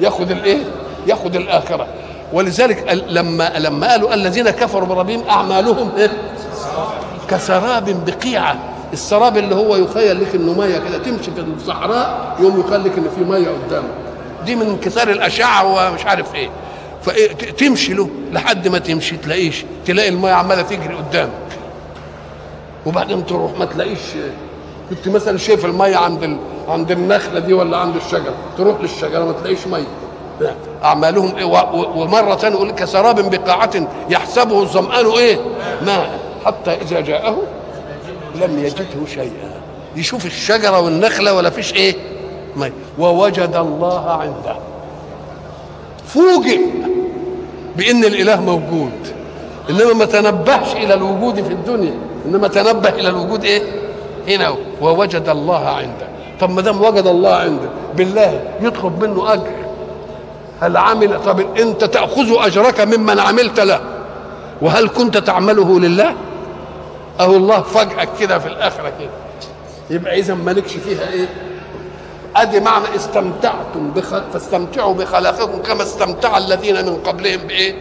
ياخذ 0.00 0.30
الايه 0.30 0.62
ياخذ 1.06 1.34
الآخرة. 1.36 1.86
ولذلك 2.32 3.02
لما 3.08 3.52
لما 3.58 3.90
قالوا 3.90 4.14
الذين 4.14 4.50
كفروا 4.50 4.88
بربهم 4.88 5.22
أعمالهم 5.28 5.90
إيه؟ 5.96 6.10
كسراب 7.28 8.04
بقيعة. 8.06 8.56
السراب 8.94 9.36
اللي 9.36 9.54
هو 9.54 9.76
يخيل 9.76 10.20
لك 10.20 10.34
إنه 10.34 10.52
ميه 10.52 10.78
كده 10.78 10.98
تمشي 10.98 11.30
في 11.30 11.44
الصحراء 11.56 12.36
يوم 12.40 12.60
يخيل 12.60 12.84
لك 12.84 12.98
ان 12.98 13.06
في 13.18 13.24
ميه 13.24 13.48
قدامك 13.48 13.90
دي 14.46 14.54
من 14.56 14.66
انكسار 14.66 15.10
الأشعة 15.10 15.90
ومش 15.90 16.06
عارف 16.06 16.34
إيه. 16.34 16.50
فتمشي 17.02 17.94
له 17.94 18.08
لحد 18.32 18.68
ما 18.68 18.78
تمشي 18.78 19.16
تلاقيش 19.16 19.64
تلاقي 19.86 20.08
الميه 20.08 20.32
عمالة 20.32 20.62
تجري 20.62 20.94
قدامك. 20.94 21.30
وبعدين 22.86 23.26
تروح 23.26 23.58
ما 23.58 23.64
تلاقيش 23.64 23.98
كنت 24.90 25.08
مثلا 25.08 25.38
شايف 25.38 25.64
الميه 25.64 25.96
عند 25.96 26.22
ال... 26.22 26.36
عند 26.68 26.90
النخلة 26.90 27.38
دي 27.40 27.52
ولا 27.52 27.76
عند 27.76 27.96
الشجرة 27.96 28.34
تروح 28.58 28.80
للشجرة 28.80 29.24
ما 29.24 29.32
تلاقيش 29.32 29.66
ميه 29.66 29.86
أعمالهم 30.84 31.36
إيه 31.36 31.44
و... 31.44 31.56
ومرة 32.02 32.36
ثانية 32.36 32.56
يقول 32.56 32.70
كسراب 32.70 33.30
بقاعة 33.30 33.70
يحسبه 34.10 34.62
الظمآن 34.62 35.06
إيه؟ 35.06 35.38
ماء. 35.86 36.18
حتى 36.46 36.70
إذا 36.70 37.00
جاءه 37.00 37.36
لم 38.34 38.58
يجده 38.58 39.06
شيئا. 39.14 39.60
يشوف 39.96 40.26
الشجرة 40.26 40.80
والنخلة 40.80 41.34
ولا 41.34 41.50
فيش 41.50 41.74
إيه؟ 41.74 41.94
مية 42.56 42.72
ووجد 42.98 43.56
الله 43.56 44.10
عنده. 44.10 44.56
فوجئ 46.06 46.60
بإن 47.76 48.04
الإله 48.04 48.40
موجود. 48.40 48.92
إنما 49.70 49.92
ما 49.92 50.04
تنبهش 50.04 50.72
إلى 50.72 50.94
الوجود 50.94 51.34
في 51.34 51.52
الدنيا. 51.52 51.94
إنما 52.26 52.48
تنبه 52.48 52.88
إلى 52.88 53.08
الوجود 53.08 53.44
إيه؟ 53.44 53.62
هنا. 54.28 54.54
ووجد 54.80 55.28
الله 55.28 55.68
عنده. 55.68 56.08
طب 56.40 56.50
ما 56.50 56.62
دام 56.62 56.82
وجد 56.82 57.06
الله 57.06 57.34
عنده 57.34 57.68
بالله 57.96 58.40
يطلب 58.60 59.04
منه 59.04 59.32
أجر. 59.32 59.64
هل 60.60 60.76
عمل 60.76 61.22
طب 61.24 61.40
أنت 61.58 61.84
تأخذ 61.84 62.26
أجرك 62.36 62.80
ممن 62.80 63.20
عملت 63.20 63.60
له؟ 63.60 63.80
وهل 64.62 64.88
كنت 64.88 65.18
تعمله 65.18 65.80
لله؟ 65.80 66.14
أهو 67.20 67.36
الله 67.36 67.60
فجأة 67.62 68.08
كده 68.20 68.38
في 68.38 68.46
الآخرة 68.48 68.92
كده. 69.00 69.10
يبقى 69.90 70.18
إذا 70.18 70.34
مالكش 70.34 70.72
فيها 70.72 71.08
إيه؟ 71.10 71.26
أدي 72.36 72.60
معنى 72.60 72.96
استمتعتم 72.96 73.90
بخ... 73.96 74.22
فاستمتعوا 74.32 74.94
بخلاقكم 74.94 75.62
كما 75.62 75.82
استمتع 75.82 76.38
الذين 76.38 76.86
من 76.86 76.96
قبلهم 76.96 77.36
بإيه؟ 77.36 77.74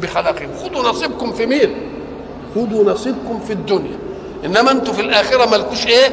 بخلاقهم. 0.00 0.48
خذوا 0.62 0.90
نصيبكم 0.90 1.32
في 1.32 1.46
مين؟ 1.46 1.74
خذوا 2.54 2.92
نصيبكم 2.92 3.40
في 3.46 3.52
الدنيا. 3.52 3.98
إنما 4.44 4.70
أنتم 4.70 4.92
في 4.92 5.00
الآخرة 5.00 5.46
مالكوش 5.46 5.86
إيه؟ 5.86 6.08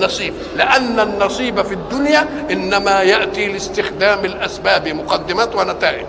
نصيب. 0.00 0.34
لأن 0.56 1.00
النصيب 1.00 1.62
في 1.62 1.74
الدنيا 1.74 2.28
إنما 2.50 3.02
يأتي 3.02 3.52
لاستخدام 3.52 4.24
الأسباب 4.24 4.88
مقدمات 4.88 5.54
ونتائج. 5.54 6.06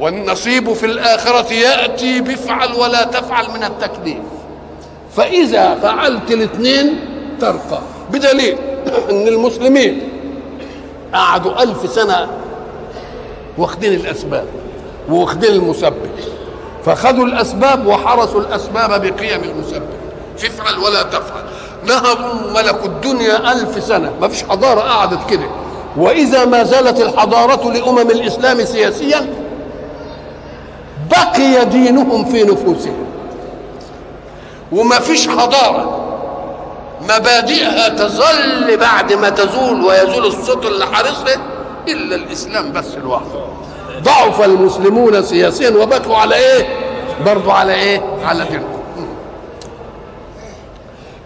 والنصيب 0.00 0.72
في 0.72 0.86
الآخرة 0.86 1.52
يأتي 1.52 2.20
بفعل 2.20 2.72
ولا 2.72 3.04
تفعل 3.04 3.50
من 3.50 3.64
التكليف 3.64 4.22
فإذا 5.16 5.74
فعلت 5.74 6.30
الاثنين 6.30 7.00
ترقى. 7.40 7.80
بدليل 8.10 8.56
إن 9.10 9.28
المسلمين 9.28 10.08
قعدوا 11.14 11.62
ألف 11.62 11.92
سنة 11.92 12.28
واخدين 13.58 13.92
الأسباب 13.92 14.44
واخدين 15.08 15.50
المسبب. 15.50 16.10
فخذوا 16.84 17.24
الأسباب 17.24 17.86
وحرسوا 17.86 18.40
الأسباب 18.40 18.90
بقيم 18.90 19.42
المسبب. 19.44 19.88
تفعل 20.38 20.78
ولا 20.78 21.02
تفعل 21.02 21.42
نهضوا 21.86 22.62
ملكوا 22.62 22.86
الدنيا 22.86 23.52
ألف 23.52 23.84
سنة. 23.84 24.12
ما 24.20 24.28
فيش 24.28 24.42
حضارة 24.42 24.80
قعدت 24.80 25.30
كده. 25.30 25.46
وإذا 25.96 26.44
ما 26.44 26.62
زالت 26.62 27.00
الحضارة 27.00 27.72
لأمم 27.72 28.10
الإسلام 28.10 28.64
سياسيا 28.64 29.26
بقي 31.10 31.64
دينهم 31.64 32.24
في 32.24 32.42
نفوسهم. 32.42 33.11
وما 34.72 34.98
فيش 34.98 35.28
حضارة. 35.28 35.98
مبادئها 37.02 37.88
تظل 37.88 38.76
بعد 38.76 39.12
ما 39.12 39.30
تزول 39.30 39.84
ويزول 39.84 40.26
الصوت 40.26 40.66
اللي 40.66 40.86
حارسها 40.86 41.36
إلا 41.88 42.14
الإسلام 42.16 42.72
بس 42.72 42.94
لوحده. 43.04 43.44
ضعف 44.02 44.44
المسلمون 44.44 45.22
سياسيا 45.22 45.70
وبكوا 45.70 46.16
على 46.16 46.34
إيه؟ 46.34 46.66
برضو 47.26 47.50
على 47.50 47.74
إيه؟ 47.74 48.00
على 48.24 48.44
دينهم. 48.44 48.82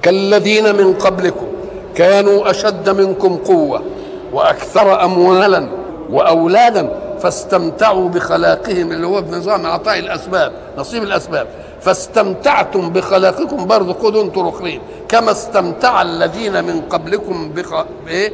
كالذين 0.03 0.77
من 0.77 0.95
قبلكم 0.95 1.47
كانوا 1.95 2.51
أشد 2.51 2.89
منكم 2.89 3.37
قوة 3.37 3.83
وأكثر 4.33 5.05
اموالا 5.05 5.69
وأولادا 6.11 6.99
فاستمتعوا 7.23 8.09
بخلاقهم 8.09 8.93
اللي 8.93 9.07
هو 9.07 9.21
بنظام 9.23 9.67
اعطاء 9.67 9.99
الأسباب 9.99 10.53
نصيب 10.79 11.03
الأسباب. 11.03 11.47
فاستمتعتم 11.81 12.91
بخلاقكم 12.91 13.67
برضه 13.67 13.93
خذوا 13.93 14.23
أنتم 14.23 14.41
الاخرين 14.41 14.81
كما 15.09 15.31
استمتع 15.31 16.03
الذين 16.03 16.65
من 16.65 16.81
قبلكم 16.81 17.49
بخ... 17.53 17.85
بإيه؟ 18.07 18.33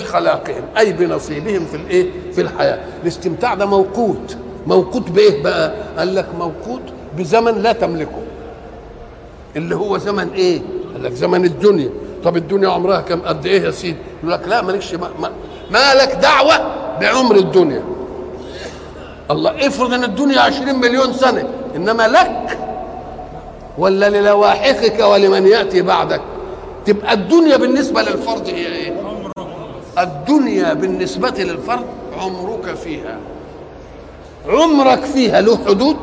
بخلاقهم 0.00 0.62
أي 0.78 0.92
بنصيبهم 0.92 1.66
في 1.66 1.76
الإيه؟ 1.76 2.10
في 2.32 2.40
الحياة 2.40 2.78
الاستمتاع 3.02 3.54
ده 3.54 3.66
موقوت 3.66 4.36
موقوت 4.66 5.10
بإيه 5.10 5.42
بقى؟ 5.42 5.74
قال 5.98 6.14
لك 6.14 6.26
موقوت 6.38 6.82
بزمن 7.18 7.62
لا 7.62 7.72
تملكه 7.72 8.22
اللي 9.56 9.76
هو 9.76 9.98
زمن 9.98 10.28
إيه؟ 10.34 10.62
قال 10.92 11.02
لك 11.02 11.12
زمن 11.12 11.44
الدنيا 11.44 11.90
طب 12.24 12.36
الدنيا 12.36 12.68
عمرها 12.68 13.00
كم 13.00 13.20
قد 13.22 13.46
إيه 13.46 13.62
يا 13.62 13.70
سيدي؟ 13.70 13.98
يقول 14.22 14.32
لك 14.32 14.48
لا 14.48 14.62
مالكش 14.62 14.94
ما... 14.94 15.08
ما... 15.20 15.30
ما 15.70 15.94
لك 15.94 16.12
دعوة 16.22 16.54
بعمر 17.00 17.36
الدنيا 17.36 17.82
الله 19.30 19.66
افرض 19.66 19.92
إن 19.92 20.04
الدنيا 20.04 20.40
عشرين 20.40 20.74
مليون 20.80 21.12
سنة 21.12 21.48
إنما 21.76 22.08
لك 22.08 22.58
ولا 23.78 24.10
للواحقك 24.10 25.00
ولمن 25.00 25.46
يأتي 25.46 25.82
بعدك. 25.82 26.20
تبقى 26.86 27.12
الدنيا 27.12 27.56
بالنسبة 27.56 28.02
للفرد 28.02 28.48
هي 28.48 28.66
إيه؟ 28.66 28.92
الدنيا 29.98 30.72
بالنسبة 30.72 31.30
للفرد 31.30 31.86
عمرك 32.18 32.74
فيها. 32.74 33.18
عمرك 34.48 35.04
فيها 35.04 35.40
له 35.40 35.58
حدود. 35.66 35.96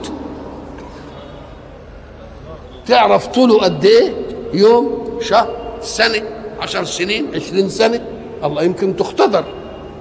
تعرف 2.88 3.28
طوله 3.28 3.58
قد 3.58 3.86
إيه؟ 3.86 4.14
يوم 4.54 5.18
شهر 5.22 5.56
سنة 5.82 6.22
عشر 6.60 6.84
سنين 6.84 7.36
عشرين 7.36 7.70
سنة. 7.70 8.02
الله 8.44 8.64
يمكن 8.64 8.96
تختبر. 8.96 9.44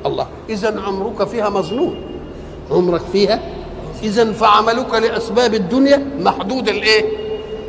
الله 0.06 0.26
إذا 0.48 0.80
عمرك 0.80 1.28
فيها 1.28 1.48
مظنون. 1.48 1.96
عمرك 2.70 3.02
فيها 3.12 3.40
إذا 4.02 4.32
فعملك 4.32 4.94
لأسباب 4.94 5.54
الدنيا 5.54 6.06
محدود 6.20 6.68
الإيه؟ 6.68 7.19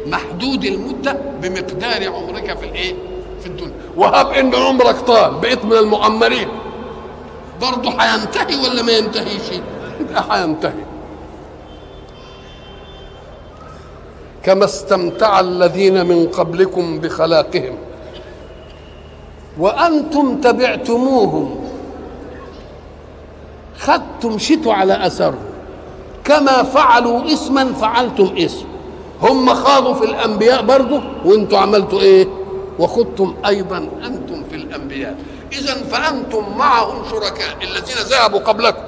محدود 0.05 0.65
المدة 0.65 1.17
بمقدار 1.41 2.13
عمرك 2.13 2.57
في 2.57 2.65
الإيه؟ 2.65 2.93
في 3.41 3.47
الدنيا. 3.47 3.73
وهب 3.97 4.27
إن 4.29 4.55
عمرك 4.55 4.95
طال 4.95 5.33
بقيت 5.33 5.65
من 5.65 5.73
المعمرين 5.73 6.47
برضه 7.61 7.89
هينتهي 7.89 8.69
ولا 8.69 8.81
ما 8.81 8.91
ينتهيش؟ 8.91 9.41
يبقى 9.99 10.23
هينتهي 10.29 10.83
كما 14.43 14.65
استمتع 14.65 15.39
الذين 15.39 16.05
من 16.05 16.27
قبلكم 16.27 16.99
بخلاقهم. 16.99 17.75
وأنتم 19.59 20.41
تبعتموهم. 20.41 21.61
خدتم 23.79 24.37
شتوا 24.37 24.73
على 24.73 25.05
أثرهم. 25.05 25.51
كما 26.23 26.63
فعلوا 26.63 27.33
اسما 27.33 27.73
فعلتم 27.73 28.35
اسم 28.37 28.65
هم 29.21 29.53
خاضوا 29.53 29.93
في 29.93 30.05
الأنبياء 30.05 30.61
برضه 30.61 31.01
وأنتم 31.25 31.57
عملتوا 31.57 31.99
إيه؟ 31.99 32.27
وخضتم 32.79 33.35
أيضا 33.47 33.77
أنتم 33.77 34.43
في 34.49 34.55
الأنبياء. 34.55 35.15
اذا 35.51 35.73
فأنتم 35.73 36.57
معهم 36.57 37.03
شركاء 37.09 37.57
الذين 37.61 37.95
ذهبوا 37.95 38.39
قبلكم. 38.39 38.81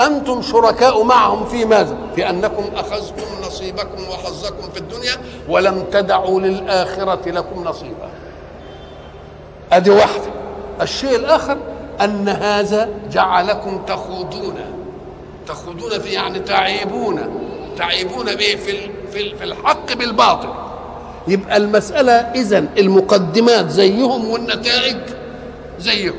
أنتم 0.00 0.42
شركاء 0.42 1.02
معهم 1.02 1.46
في 1.46 1.64
ماذا؟ 1.64 1.96
في 2.14 2.30
أنكم 2.30 2.64
أخذتم 2.76 3.46
نصيبكم 3.46 4.02
وحظكم 4.10 4.70
في 4.74 4.80
الدنيا 4.80 5.16
ولم 5.48 5.84
تدعوا 5.92 6.40
للآخرة 6.40 7.30
لكم 7.30 7.64
نصيبا. 7.64 8.10
أدي 9.72 9.90
واحدة. 9.90 10.30
الشيء 10.80 11.16
الآخر 11.16 11.56
أن 12.00 12.28
هذا 12.28 12.88
جعلكم 13.10 13.82
تخوضون. 13.86 14.54
تخوضون 15.46 15.98
في 15.98 16.08
يعني 16.08 16.38
تعيبون. 16.38 17.49
تعيبون 17.80 18.24
به 18.26 18.56
في 18.64 18.90
في 19.12 19.36
في 19.36 19.44
الحق 19.44 19.92
بالباطل. 19.92 20.48
يبقى 21.28 21.56
المسألة 21.56 22.12
إذا 22.12 22.58
المقدمات 22.78 23.68
زيهم 23.70 24.30
والنتائج 24.30 24.96
زيهم. 25.78 26.14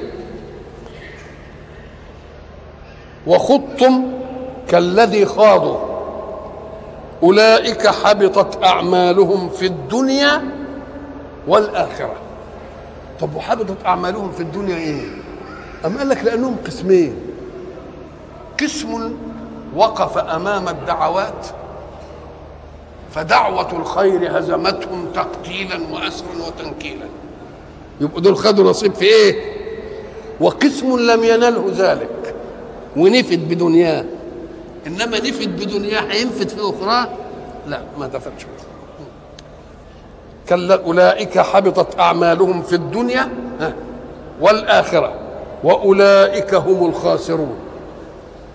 وخضتم 3.27 4.11
كالذي 4.67 5.25
خاضوا. 5.25 5.77
أولئك 7.23 7.87
حبطت 7.87 8.63
أعمالهم 8.63 9.49
في 9.49 9.65
الدنيا 9.65 10.41
والآخرة. 11.47 12.15
طب 13.19 13.35
وحبطت 13.35 13.85
أعمالهم 13.85 14.31
في 14.31 14.39
الدنيا 14.39 14.75
إيه؟ 14.75 15.01
أم 15.85 15.97
قال 15.97 16.09
لك 16.09 16.23
لأنهم 16.23 16.55
قسمين. 16.65 17.15
قسم 18.61 19.13
وقف 19.75 20.17
أمام 20.17 20.69
الدعوات 20.69 21.47
فدعوة 23.15 23.71
الخير 23.71 24.39
هزمتهم 24.39 25.05
تقتيلا 25.15 25.79
وأسرا 25.91 26.47
وتنكيلا. 26.47 27.05
يبقوا 28.01 28.21
دول 28.21 28.37
خدوا 28.37 28.69
نصيب 28.69 28.93
في 28.93 29.05
إيه؟ 29.05 29.35
وقسم 30.41 30.99
لم 30.99 31.23
ينله 31.23 31.65
ذلك. 31.77 32.35
ونفد 32.97 33.49
بدنياه. 33.49 34.05
إنما 34.87 35.17
نفد 35.17 35.61
بدنياه 35.61 36.01
هينفد 36.01 36.49
في 36.49 36.61
أخرى؟ 36.61 37.09
لا 37.67 37.81
ما 37.99 38.07
دفنش 38.07 38.45
كلا 40.49 40.83
أولئك 40.83 41.39
حبطت 41.39 41.99
أعمالهم 41.99 42.61
في 42.61 42.75
الدنيا 42.75 43.29
والآخرة. 44.41 45.13
وأولئك 45.63 46.53
هم 46.53 46.89
الخاسرون. 46.89 47.55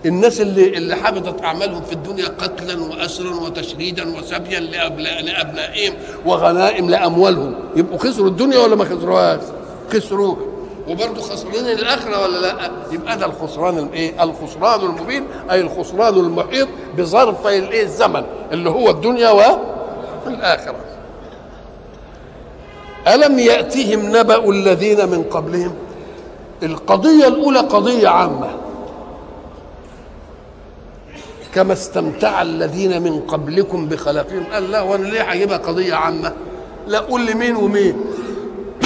الناس 0.07 0.41
اللي 0.41 0.77
اللي 0.77 0.95
حبطت 0.95 1.43
أعمالهم 1.43 1.81
في 1.81 1.93
الدنيا 1.93 2.25
قتلا 2.27 2.83
واسرا 2.83 3.35
وتشريدا 3.35 4.17
وسبيا 4.17 4.59
لأبنائهم 4.59 5.93
وغنائم 6.25 6.89
لأموالهم 6.89 7.55
يبقوا 7.75 7.97
خسروا 7.97 8.27
الدنيا 8.27 8.57
ولا 8.59 8.75
ما 8.75 8.85
خسروهاش؟ 8.85 9.41
خسروها 9.93 10.37
وبرضه 10.87 11.21
خسرانين 11.21 11.65
الآخرة 11.65 12.21
ولا 12.23 12.37
لأ؟ 12.41 12.71
يبقى 12.91 13.17
ده 13.17 13.25
الخسران 13.25 13.77
الايه؟ 13.77 14.23
الخسران 14.23 14.81
المبين 14.81 15.23
أي 15.51 15.61
الخسران 15.61 16.13
المحيط 16.13 16.67
بظرفي 16.97 17.57
الإيه؟ 17.57 17.83
الزمن 17.83 18.23
اللي 18.51 18.69
هو 18.69 18.89
الدنيا 18.89 19.29
والآخرة. 20.25 20.75
ألم 23.07 23.39
ياتهم 23.39 24.15
نبأ 24.17 24.49
الذين 24.49 25.09
من 25.09 25.23
قبلهم؟ 25.23 25.73
القضية 26.63 27.27
الأولى 27.27 27.59
قضية 27.59 28.07
عامة 28.07 28.49
كما 31.57 31.73
استمتع 31.73 32.41
الذين 32.41 33.01
من 33.01 33.19
قبلكم 33.19 33.85
بخلاقهم 33.87 34.43
قال 34.53 34.71
لا 34.71 34.81
وأنا 34.81 35.05
ليه 35.07 35.21
هجيبها 35.21 35.57
قضية 35.57 35.95
عامة؟ 35.95 36.33
لا 36.87 36.99
قول 36.99 37.21
لي 37.25 37.33
مين 37.33 37.55
ومين. 37.55 37.95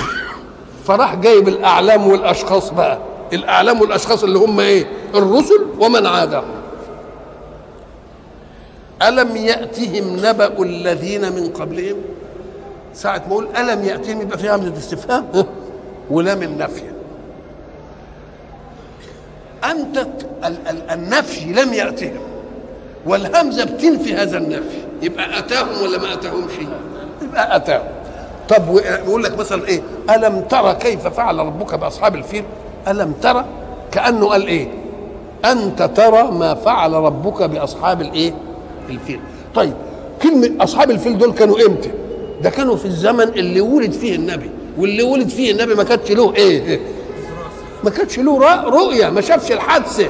فراح 0.85 1.15
جايب 1.15 1.47
الأعلام 1.47 2.07
والأشخاص 2.07 2.69
بقى. 2.69 2.99
الأعلام 3.33 3.81
والأشخاص 3.81 4.23
اللي 4.23 4.39
هم 4.39 4.59
إيه؟ 4.59 4.85
الرسل 5.15 5.65
ومن 5.79 6.05
عادهم. 6.05 6.43
ألم 9.01 9.35
يأتهم 9.37 10.15
نبأ 10.25 10.63
الذين 10.63 11.21
من 11.35 11.47
قبلهم؟ 11.49 11.97
ساعة 12.93 13.17
ما 13.27 13.33
أقول 13.33 13.47
ألم 13.57 13.83
يأتهم 13.83 14.21
يبقى 14.21 14.37
فيها 14.37 14.55
همزه 14.55 14.77
استفهام 14.77 15.25
ولام 16.11 16.41
النفي 16.43 16.83
ال- 20.45 20.91
النفي 20.91 21.53
لم 21.53 21.73
يأتهم. 21.73 22.30
والهمزة 23.05 23.63
بتنفي 23.63 24.13
هذا 24.15 24.37
النفي. 24.37 24.77
يبقى 25.01 25.39
أتاهم 25.39 25.81
ولا 25.83 25.97
ما 25.97 26.13
اتاهمش 26.13 26.51
يبقى 27.21 27.55
أتاهم. 27.55 27.83
طب 28.49 28.69
و- 28.69 28.79
يقول 28.79 29.23
لك 29.23 29.39
مثلا 29.39 29.67
إيه؟ 29.67 29.81
ألم 30.09 30.41
ترى 30.49 30.73
كيف 30.75 31.07
فعل 31.07 31.39
ربك 31.39 31.75
بأصحاب 31.75 32.15
الفيل؟ 32.15 32.43
ألم 32.87 33.13
ترى 33.21 33.45
كأنه 33.91 34.27
قال 34.27 34.47
إيه؟ 34.47 34.67
أنت 35.45 35.83
ترى 35.83 36.23
ما 36.31 36.53
فعل 36.53 36.93
ربك 36.93 37.43
بأصحاب 37.43 38.01
الإيه؟ 38.01 38.33
الفيل. 38.89 39.19
طيب 39.55 39.73
كلمة 40.23 40.63
أصحاب 40.63 40.91
الفيل 40.91 41.17
دول 41.17 41.33
كانوا 41.33 41.57
إمتى؟ 41.67 41.91
ده 42.41 42.49
كانوا 42.49 42.75
في 42.75 42.85
الزمن 42.85 43.21
اللي 43.29 43.61
ولد 43.61 43.91
فيه 43.91 44.15
النبي 44.15 44.49
واللي 44.77 45.03
ولد 45.03 45.29
فيه 45.29 45.51
النبي 45.51 45.75
ما 45.75 45.83
كانش 45.83 46.11
له 46.11 46.35
إيه؟ 46.35 46.79
ما 47.83 47.89
كانش 47.89 48.19
له 48.19 48.63
رؤية 48.63 49.09
ما 49.09 49.21
شافش 49.21 49.51
الحادثة 49.51 50.05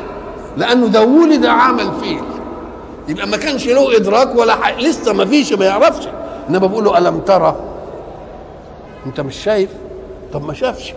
لأنه 0.57 0.87
ده 0.87 1.01
ولد 1.05 1.45
عمل 1.45 1.91
فيل 2.01 2.19
يبقى 3.07 3.27
ما 3.27 3.37
كانش 3.37 3.67
له 3.67 3.97
إدراك 3.97 4.35
ولا 4.35 4.55
حق. 4.55 4.79
لسه 4.79 5.13
ما 5.13 5.25
فيش 5.25 5.53
ما 5.53 5.65
يعرفش. 5.65 6.07
إنما 6.49 6.67
بقول 6.67 6.83
له 6.83 6.97
ألم 6.97 7.19
ترى؟ 7.19 7.55
أنت 9.05 9.21
مش 9.21 9.35
شايف؟ 9.35 9.69
طب 10.33 10.45
ما 10.45 10.53
شافش. 10.53 10.93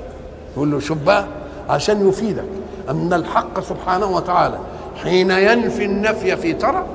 يقول 0.57 0.71
له 0.71 0.81
شوف 0.81 0.99
بقى 0.99 1.25
عشان 1.69 2.09
يفيدك. 2.09 2.45
أن 2.90 3.12
الحق 3.12 3.61
سبحانه 3.61 4.17
وتعالى 4.17 4.59
حين 5.03 5.31
ينفي 5.31 5.85
النفي 5.85 6.37
في 6.37 6.53
ترى 6.53 6.87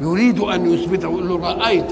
يريد 0.00 0.40
أن 0.40 0.74
يثبته. 0.74 1.02
يقول 1.02 1.28
له 1.28 1.54
رأيت. 1.54 1.90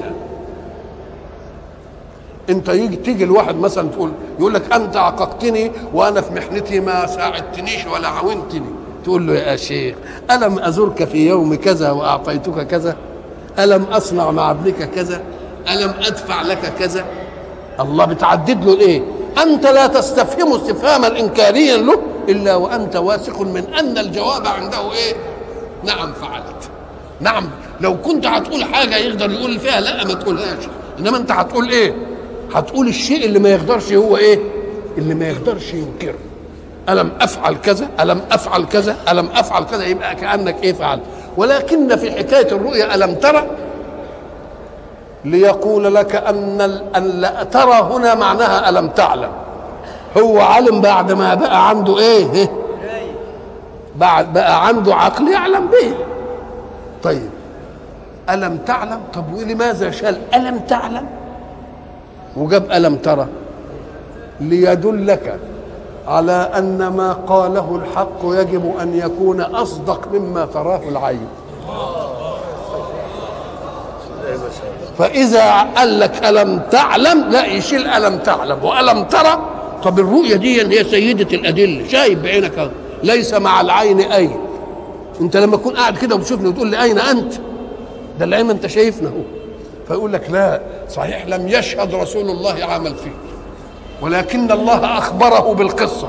أنت 2.50 2.68
يجي 2.68 2.96
تيجي 2.96 3.24
الواحد 3.24 3.56
مثلا 3.56 3.88
تقول 3.88 4.10
يقول 4.38 4.54
لك 4.54 4.72
أنت 4.72 4.96
عققتني 4.96 5.72
وأنا 5.94 6.20
في 6.20 6.32
محنتي 6.34 6.80
ما 6.80 7.06
ساعدتنيش 7.06 7.86
ولا 7.86 8.08
عاونتني. 8.08 8.73
تقول 9.04 9.26
له 9.26 9.34
يا 9.34 9.56
شيخ 9.56 9.94
ألم 10.30 10.58
أزرك 10.58 11.04
في 11.04 11.28
يوم 11.28 11.54
كذا 11.54 11.90
وأعطيتك 11.90 12.66
كذا؟ 12.66 12.96
ألم 13.58 13.84
أصنع 13.84 14.30
مع 14.30 14.50
ابنك 14.50 14.90
كذا؟ 14.90 15.20
ألم 15.70 15.94
أدفع 16.06 16.42
لك 16.42 16.72
كذا؟ 16.78 17.04
الله 17.80 18.04
بتعدد 18.04 18.64
له 18.64 18.72
الإيه؟ 18.72 19.02
أنت 19.42 19.66
لا 19.66 19.86
تستفهم 19.86 20.52
استفهاما 20.54 21.20
انكاريا 21.20 21.76
له 21.76 21.98
إلا 22.28 22.54
وأنت 22.54 22.96
واثق 22.96 23.40
من 23.40 23.74
أن 23.74 23.98
الجواب 23.98 24.46
عنده 24.46 24.92
إيه؟ 24.92 25.14
نعم 25.84 26.12
فعلت. 26.12 26.70
نعم 27.20 27.48
لو 27.80 28.00
كنت 28.00 28.26
هتقول 28.26 28.64
حاجة 28.64 28.96
يقدر 28.96 29.30
يقول 29.30 29.58
فيها 29.58 29.80
لا 29.80 30.04
ما 30.04 30.14
تقولهاش. 30.14 30.64
إنما 30.98 31.16
أنت 31.16 31.32
هتقول 31.32 31.68
إيه؟ 31.70 31.94
هتقول 32.54 32.88
الشيء 32.88 33.24
اللي 33.26 33.38
ما 33.38 33.48
يقدرش 33.48 33.92
هو 33.92 34.16
إيه؟ 34.16 34.38
اللي 34.98 35.14
ما 35.14 35.28
يقدرش 35.28 35.74
ينكره. 35.74 36.18
ألم 36.88 37.10
أفعل 37.20 37.54
كذا؟ 37.56 37.88
ألم 38.00 38.20
أفعل 38.32 38.64
كذا؟ 38.64 38.96
ألم 39.10 39.28
أفعل 39.34 39.64
كذا؟ 39.64 39.84
يبقى 39.86 40.14
كأنك 40.14 40.56
إيه 40.62 40.72
فعلت 40.72 41.02
ولكن 41.36 41.96
في 41.96 42.10
حكاية 42.12 42.52
الرؤيا 42.52 42.94
ألم 42.94 43.14
ترى؟ 43.14 43.46
ليقول 45.24 45.94
لك 45.94 46.16
أن 46.16 46.60
أن 46.96 47.04
لا 47.04 47.44
ترى 47.44 47.72
هنا 47.80 48.14
معناها 48.14 48.68
ألم 48.68 48.88
تعلم. 48.88 49.30
هو 50.18 50.40
علم 50.40 50.80
بعد 50.80 51.12
ما 51.12 51.34
بقى 51.34 51.68
عنده 51.68 51.98
إيه؟ 51.98 52.32
إيه؟ 52.32 52.50
بعد 53.96 54.32
بقى 54.32 54.66
عنده 54.66 54.94
عقل 54.94 55.28
يعلم 55.32 55.66
به. 55.66 55.94
طيب 57.02 57.30
ألم 58.30 58.56
تعلم؟ 58.56 59.00
طب 59.14 59.34
ولماذا 59.34 59.90
شال؟ 59.90 60.18
ألم 60.34 60.58
تعلم؟ 60.58 61.06
وجاب 62.36 62.72
ألم 62.72 62.96
ترى. 62.96 63.26
ليدلك 64.40 65.38
على 66.06 66.50
أن 66.58 66.86
ما 66.86 67.12
قاله 67.12 67.80
الحق 67.82 68.20
يجب 68.24 68.74
أن 68.80 68.98
يكون 68.98 69.40
أصدق 69.40 70.08
مما 70.12 70.46
تراه 70.46 70.80
العين. 70.88 71.26
فإذا 74.98 75.62
قال 75.76 76.00
لك 76.00 76.24
ألم 76.24 76.62
تعلم؟ 76.70 77.30
لا 77.30 77.46
يشيل 77.46 77.86
ألم 77.86 78.18
تعلم. 78.18 78.64
وألم 78.64 79.04
ترى؟ 79.04 79.38
طب 79.84 79.98
الرؤية 79.98 80.36
دي 80.36 80.80
هي 80.80 80.84
سيدة 80.84 81.36
الأدلة 81.36 81.88
شايف 81.88 82.18
بعينك. 82.18 82.70
ليس 83.02 83.34
مع 83.34 83.60
العين 83.60 84.00
أين 84.00 84.36
أنت 85.20 85.36
لما 85.36 85.56
تكون 85.56 85.76
قاعد 85.76 85.98
كده 85.98 86.16
وتشوفني 86.16 86.48
وتقول 86.48 86.68
لي 86.68 86.82
أين 86.82 86.98
أنت؟ 86.98 87.34
ده 88.18 88.24
العين 88.24 88.46
ما 88.46 88.52
أنت 88.52 88.66
شايفنا 88.66 89.08
هو 89.08 89.22
فيقول 89.88 90.12
لك 90.12 90.30
لا 90.30 90.60
صحيح 90.90 91.26
لم 91.26 91.48
يشهد 91.48 91.94
رسول 91.94 92.30
الله 92.30 92.64
عمل 92.64 92.94
فيه. 92.94 93.33
ولكن 94.00 94.52
الله 94.52 94.98
أخبره 94.98 95.54
بالقصة. 95.54 96.08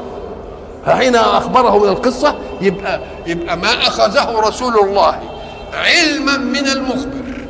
فحين 0.85 1.15
أخبره 1.15 1.77
من 1.77 1.89
القصة 1.89 2.35
يبقى 2.61 2.99
يبقى 3.27 3.57
ما 3.57 3.67
أخذه 3.73 4.39
رسول 4.39 4.73
الله 4.79 5.19
علما 5.73 6.37
من 6.37 6.67
المخبر. 6.67 7.45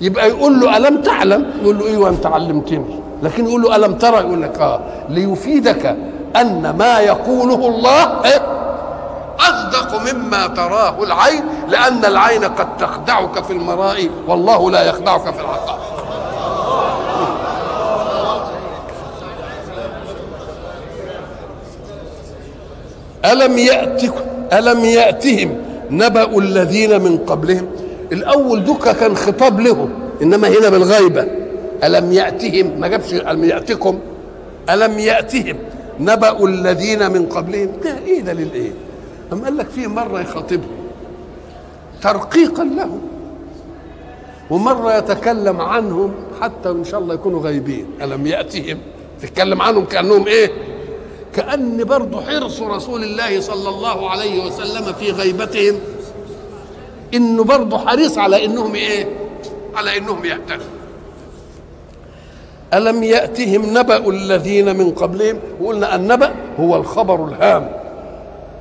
يبقى 0.00 0.28
يقول 0.28 0.60
له 0.60 0.76
ألم 0.76 1.02
تعلم؟ 1.02 1.50
يقول 1.62 1.78
له 1.78 1.86
إيوه 1.86 2.08
أنت 2.08 2.26
علمتني. 2.26 3.00
لكن 3.22 3.46
يقول 3.46 3.62
له 3.62 3.76
ألم 3.76 3.94
ترى؟ 3.94 4.16
يقول 4.16 4.42
لك 4.42 4.58
آه 4.60 4.80
ليفيدك 5.08 5.96
أن 6.36 6.74
ما 6.78 6.98
يقوله 6.98 7.68
الله 7.68 8.24
إيه؟ 8.24 8.42
أصدق 9.40 10.12
مما 10.12 10.46
تراه 10.46 11.02
العين 11.02 11.44
لأن 11.68 12.04
العين 12.04 12.44
قد 12.44 12.76
تخدعك 12.76 13.44
في 13.44 13.52
المراء 13.52 14.08
والله 14.28 14.70
لا 14.70 14.82
يخدعك 14.88 15.20
في 15.34 15.40
العقائد 15.40 15.80
ألم 23.24 23.58
يأتكم 23.58 24.20
ألم 24.52 24.84
يأتهم 24.84 25.56
نبأ 25.90 26.38
الذين 26.38 27.00
من 27.00 27.18
قبلهم؟ 27.18 27.66
الأول 28.12 28.64
دكا 28.64 28.92
كان 28.92 29.16
خطاب 29.16 29.60
لهم 29.60 29.90
إنما 30.22 30.48
هنا 30.48 30.68
بالغيبة. 30.68 31.26
ألم 31.84 32.12
يأتهم؟ 32.12 32.80
ما 32.80 32.88
جابش 32.88 33.14
ألم 33.14 33.44
يأتكم؟ 33.44 33.98
ألم 34.70 34.98
يأتهم 34.98 35.56
نبأ 36.00 36.44
الذين 36.44 37.10
من 37.12 37.26
قبلهم؟ 37.26 37.68
ده 37.84 37.98
إيه 38.06 38.20
ده 38.20 38.32
للإيه 38.32 38.70
أم 39.32 39.44
قال 39.44 39.56
لك 39.56 39.68
فيه 39.68 39.86
مرة 39.86 40.20
يخاطبهم 40.20 40.70
ترقيقا 42.02 42.64
لهم 42.64 43.00
ومرة 44.50 44.96
يتكلم 44.96 45.60
عنهم 45.60 46.12
حتى 46.40 46.68
إن 46.70 46.84
شاء 46.84 47.00
الله 47.00 47.14
يكونوا 47.14 47.42
غايبين. 47.42 47.86
ألم 48.02 48.26
يأتهم؟ 48.26 48.78
تتكلم 49.22 49.62
عنهم 49.62 49.84
كأنهم 49.84 50.26
إيه؟ 50.26 50.50
كأن 51.36 51.84
برضه 51.84 52.20
حرص 52.20 52.60
رسول 52.62 53.02
الله 53.04 53.40
صلى 53.40 53.68
الله 53.68 54.10
عليه 54.10 54.44
وسلم 54.46 54.92
في 54.92 55.10
غيبتهم. 55.10 55.80
انه 57.14 57.44
برضه 57.44 57.78
حريص 57.78 58.18
على 58.18 58.44
إنهم 58.44 58.74
إيه؟ 58.74 59.08
على 59.74 59.98
إنهم 59.98 60.24
يهتدوا 60.24 60.66
ألم 62.74 63.02
يأتهم 63.02 63.78
نبأ 63.78 64.08
الذين 64.08 64.76
من 64.76 64.90
قبلهم؟ 64.90 65.38
وقلنا 65.60 65.94
النبأ 65.96 66.34
هو 66.60 66.76
الخبر 66.76 67.28
الهام. 67.28 67.72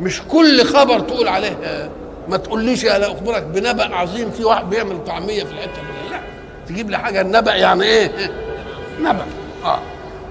مش 0.01 0.21
كل 0.31 0.63
خبر 0.63 0.99
تقول 0.99 1.27
عليه. 1.27 1.57
آه، 1.63 1.89
ما 2.29 2.37
تقوليش 2.37 2.85
أنا 2.85 3.05
أخبرك 3.07 3.43
بنبأ 3.43 3.95
عظيم 3.95 4.31
في 4.31 4.43
واحد 4.43 4.69
بيعمل 4.69 5.03
طعمية 5.07 5.43
في 5.43 5.51
الحتة 5.51 5.71
دي. 5.81 6.11
لا 6.11 6.19
تجيب 6.67 6.89
لي 6.89 6.97
حاجة. 6.97 7.21
النبأ 7.21 7.55
يعني 7.55 7.83
إيه؟ 7.83 8.11
نبأ. 9.01 9.25
آه. 9.65 9.79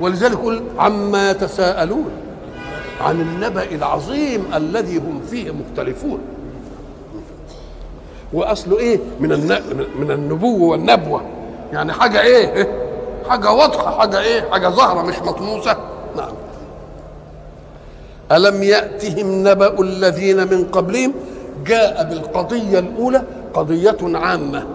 ولذلك 0.01 0.33
يقول 0.33 0.63
عما 0.79 1.31
يتساءلون 1.31 2.11
عن 3.01 3.21
النبأ 3.21 3.65
العظيم 3.65 4.45
الذي 4.55 4.97
هم 4.99 5.21
فيه 5.31 5.51
مختلفون. 5.51 6.19
واصله 8.33 8.79
إيه؟ 8.79 8.99
من. 9.21 9.31
من 9.99 10.11
النبوة 10.11 10.69
والنبوة. 10.69 11.23
يعني 11.73 11.93
حاجة 11.93 12.21
إيه؟ 12.23 12.69
حاجة 13.29 13.53
واضحة 13.53 13.99
حاجة 13.99 14.21
إيه؟ 14.21 14.51
حاجة 14.51 14.69
ظاهرة 14.69 15.03
مش 15.03 15.19
مطموسة. 15.19 15.77
نعم. 16.17 16.33
ألم 18.33 18.63
يأتهم 18.63 19.49
نبأ 19.49 19.81
الذين 19.81 20.37
من 20.37 20.65
قبلهم؟ 20.65 21.13
جاء 21.67 22.05
بالقضية 22.05 22.79
الأولى 22.79 23.23
قضية 23.55 23.97
عامة 24.03 24.67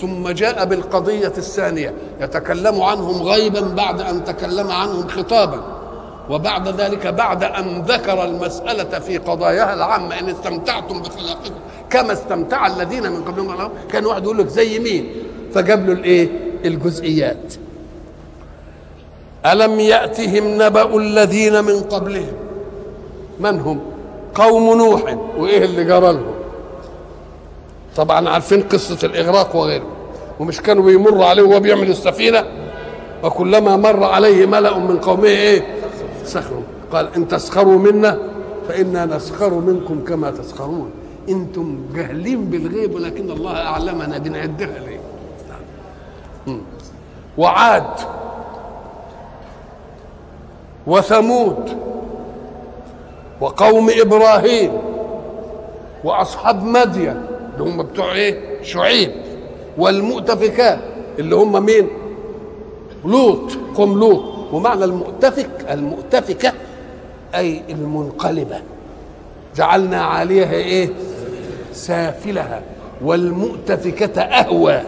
ثم 0.00 0.28
جاء 0.28 0.64
بالقضية 0.64 1.32
الثانية. 1.38 1.94
يتكلم 2.20 2.82
عنهم 2.82 3.22
غيبا 3.22 3.60
بعد 3.60 4.00
أن 4.00 4.24
تكلم 4.24 4.70
عنهم 4.70 5.08
خطابا. 5.08 5.77
وبعد 6.30 6.68
ذلك 6.80 7.06
بعد 7.06 7.44
أن 7.44 7.82
ذكر 7.82 8.24
المسألة 8.24 8.98
في 8.98 9.18
قضاياها 9.18 9.74
العامة 9.74 10.18
إن 10.18 10.28
استمتعتم 10.28 11.02
بخلاقكم 11.02 11.54
كما 11.90 12.12
استمتع 12.12 12.66
الذين 12.66 13.02
من 13.12 13.24
قبلهم 13.24 13.70
كان 13.92 14.06
واحد 14.06 14.24
يقول 14.24 14.38
لك 14.38 14.46
زي 14.46 14.78
مين؟ 14.78 15.08
فجاب 15.54 15.86
له 15.86 15.92
الإيه؟ 15.92 16.28
الجزئيات. 16.64 17.54
ألم 19.46 19.80
يأتهم 19.80 20.62
نبأ 20.62 20.96
الذين 20.96 21.64
من 21.64 21.80
قبلهم؟ 21.80 22.32
من 23.40 23.60
هم؟ 23.60 23.80
قوم 24.34 24.78
نوح. 24.78 25.16
وإيه 25.36 25.64
اللي 25.64 25.84
جرى 25.84 26.12
لهم؟ 26.12 26.34
طبعا 27.96 28.28
عارفين 28.28 28.62
قصة 28.62 29.06
الإغراق 29.06 29.56
وغيره. 29.56 29.86
ومش 30.40 30.60
كانوا 30.60 30.84
بيمروا 30.84 31.24
عليه 31.26 31.42
وهو 31.42 31.60
بيعمل 31.60 31.90
السفينة؟ 31.90 32.44
وكلما 33.22 33.76
مر 33.76 34.04
عليه 34.04 34.46
ملأ 34.46 34.78
من 34.78 34.98
قومه 34.98 35.28
إيه؟ 35.28 35.77
سخروا. 36.28 36.62
قال 36.92 37.14
إن 37.16 37.28
تسخروا 37.28 37.78
منا 37.78 38.18
فإنا 38.68 39.04
نسخر 39.06 39.54
منكم 39.54 40.04
كما 40.04 40.30
تسخرون. 40.30 40.90
أنتم 41.28 41.78
جاهلين 41.94 42.44
بالغيب 42.44 42.94
ولكن 42.94 43.30
الله 43.30 43.52
أعلمنا 43.52 44.18
بنعدها 44.18 44.78
ليه 44.78 45.00
مم. 46.46 46.60
وعاد 47.38 47.84
وثمود 50.86 51.76
وقوم 53.40 53.90
إبراهيم 54.00 54.72
وأصحاب 56.04 56.64
مدين 56.64 57.22
اللي 57.54 57.70
هم 57.70 57.82
بتوع 57.82 58.12
إيه؟ 58.12 58.62
شعيب. 58.62 59.10
والمؤتفكات 59.78 60.78
اللي 61.18 61.36
هم 61.36 61.64
مين؟ 61.64 61.88
لوط 63.04 63.52
قوم 63.76 63.98
لوط. 63.98 64.37
ومعنى 64.52 64.84
المؤتفك 64.84 65.50
المؤتفكة 65.70 66.52
أي 67.34 67.62
المنقلبة. 67.70 68.60
جعلنا 69.56 70.02
عاليها 70.02 70.52
إيه؟ 70.52 70.90
سافلها. 71.72 72.62
والمؤتفكة 73.02 74.22
أهوى. 74.22 74.82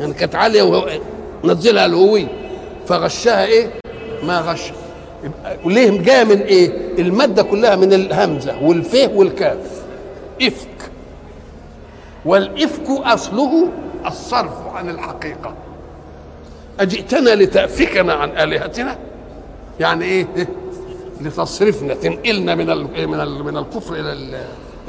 يعني 0.00 0.12
كانت 0.12 0.34
عالية 0.34 0.62
وهو 0.62 0.88
نزلها 1.44 1.86
الهوي 1.86 2.26
فغشها 2.86 3.44
إيه؟ 3.44 3.70
ما 4.26 4.40
غش. 4.40 4.72
وليه 5.64 6.00
جاية 6.02 6.24
من 6.24 6.40
إيه؟ 6.40 6.72
المادة 6.98 7.42
كلها 7.42 7.76
من 7.76 7.92
الهمزة 7.92 8.62
والفه 8.62 9.10
والكاف. 9.14 9.82
إفك. 10.42 10.90
والإفك 12.24 12.90
أصله 12.90 13.68
الصرف 14.06 14.66
عن 14.74 14.88
الحقيقة. 14.88 15.54
أجئتنا 16.80 17.30
لتأفكنا 17.30 18.12
عن 18.12 18.30
آلهتنا 18.30 18.98
يعني 19.80 20.04
إيه 20.04 20.26
لتصرفنا 21.20 21.94
تنقلنا 21.94 22.54
من 22.54 22.70
ال 22.70 23.08
من 23.08 23.20
ال 23.20 23.44
من 23.44 23.56
الكفر 23.56 23.94
إلى 23.94 24.36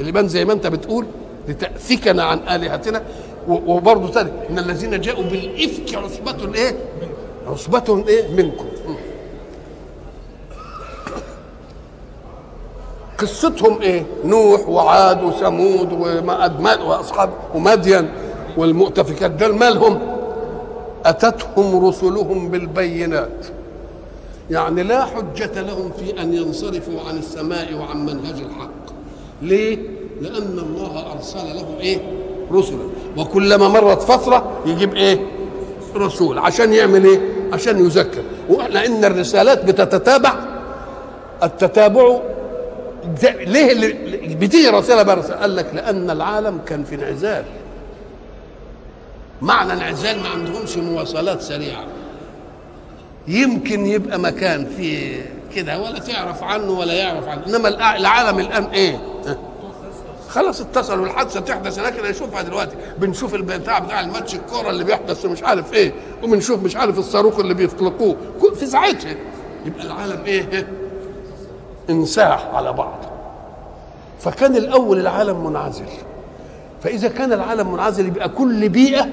الإيمان 0.00 0.28
زي 0.28 0.44
ما 0.44 0.52
أنت 0.52 0.66
بتقول 0.66 1.06
لتأفكنا 1.48 2.24
عن 2.24 2.38
آلهتنا 2.38 3.02
وبرضه 3.48 4.08
تاني 4.08 4.30
إن 4.50 4.58
الذين 4.58 5.00
جاءوا 5.00 5.22
بالإفك 5.24 5.94
عصبة 5.94 6.54
إيه؟ 6.54 6.76
عصبة 7.46 8.04
إيه؟ 8.08 8.28
منكم 8.28 8.66
قصتهم 13.18 13.82
إيه؟ 13.82 14.06
نوح 14.24 14.68
وعاد 14.68 15.22
وثمود 15.24 15.92
ومأدمات 15.92 16.80
واصحاب 16.80 17.30
ومدين 17.54 18.08
والمؤتفكات 18.56 19.30
دول 19.30 19.54
مالهم؟ 19.56 20.11
أتتهم 21.04 21.86
رسلهم 21.86 22.48
بالبينات 22.48 23.46
يعني 24.50 24.82
لا 24.82 25.04
حجة 25.04 25.60
لهم 25.62 25.90
في 25.98 26.22
أن 26.22 26.34
ينصرفوا 26.34 27.00
عن 27.08 27.18
السماء 27.18 27.74
وعن 27.74 28.06
منهج 28.06 28.34
الحق 28.50 28.92
ليه؟ 29.42 29.78
لأن 30.20 30.58
الله 30.58 31.12
أرسل 31.12 31.38
لهم 31.54 31.76
إيه؟ 31.80 31.98
رسلا 32.52 32.78
وكلما 33.16 33.68
مرت 33.68 34.02
فترة 34.02 34.50
يجيب 34.66 34.94
إيه؟ 34.94 35.18
رسول 35.96 36.38
عشان 36.38 36.72
يعمل 36.72 37.04
إيه؟ 37.04 37.20
عشان 37.52 37.86
يذكر 37.86 38.22
لأن 38.70 39.04
الرسالات 39.04 39.64
بتتتابع 39.64 40.34
التتابع 41.42 42.18
ليه 43.24 43.72
اللي 43.72 44.34
بتيجي 44.34 44.68
رسالة 44.68 45.02
برسالة 45.02 45.36
قال 45.40 45.56
لك 45.56 45.66
لأن 45.74 46.10
العالم 46.10 46.58
كان 46.66 46.84
في 46.84 46.94
انعزال 46.94 47.44
معنى 49.42 49.72
انعزال 49.72 50.22
ما 50.22 50.28
عندهمش 50.28 50.76
مواصلات 50.76 51.40
سريعة. 51.42 51.84
يمكن 53.28 53.86
يبقى 53.86 54.18
مكان 54.18 54.66
فيه 54.76 55.26
كده 55.54 55.80
ولا 55.82 55.98
تعرف 55.98 56.42
عنه 56.42 56.70
ولا 56.70 56.92
يعرف 56.92 57.28
عنه. 57.28 57.46
إنما 57.46 57.68
العالم 57.96 58.38
الآن 58.38 58.64
إيه؟ 58.64 59.00
خلاص 60.28 60.60
اتصلوا 60.60 61.06
الحادثه 61.06 61.40
تحدث 61.40 61.78
هناك 61.78 61.94
نشوفها 62.04 62.42
دلوقتي. 62.42 62.76
بنشوف 62.98 63.34
البتاع 63.34 63.78
بتاع 63.78 64.00
الماتش 64.00 64.34
الكورة 64.34 64.70
اللي 64.70 64.84
بيحدث 64.84 65.26
مش 65.26 65.42
عارف 65.42 65.72
إيه 65.72 65.92
وبنشوف 66.22 66.62
مش 66.62 66.76
عارف 66.76 66.98
الصاروخ 66.98 67.38
اللي 67.38 67.54
بيطلقوه. 67.54 68.16
في 68.54 68.66
ساعتها 68.66 69.14
يبقى 69.66 69.84
العالم 69.86 70.24
إيه؟ 70.26 70.68
انساح 71.90 72.46
على 72.54 72.72
بعض. 72.72 72.98
فكان 74.20 74.56
الأول 74.56 74.98
العالم 75.00 75.46
منعزل. 75.46 75.84
فإذا 76.84 77.08
كان 77.08 77.32
العالم 77.32 77.72
منعزل 77.72 78.06
يبقى 78.06 78.28
كل 78.28 78.68
بيئة 78.68 79.08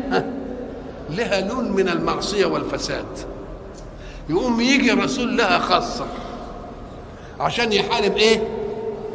لها 1.09 1.41
لون 1.41 1.71
من 1.71 1.89
المعصية 1.89 2.45
والفساد. 2.45 3.05
يقوم 4.29 4.61
يجي 4.61 4.91
رسول 4.91 5.37
لها 5.37 5.59
خاصة 5.59 6.05
عشان 7.39 7.73
يحارب 7.73 8.17
إيه؟ 8.17 8.43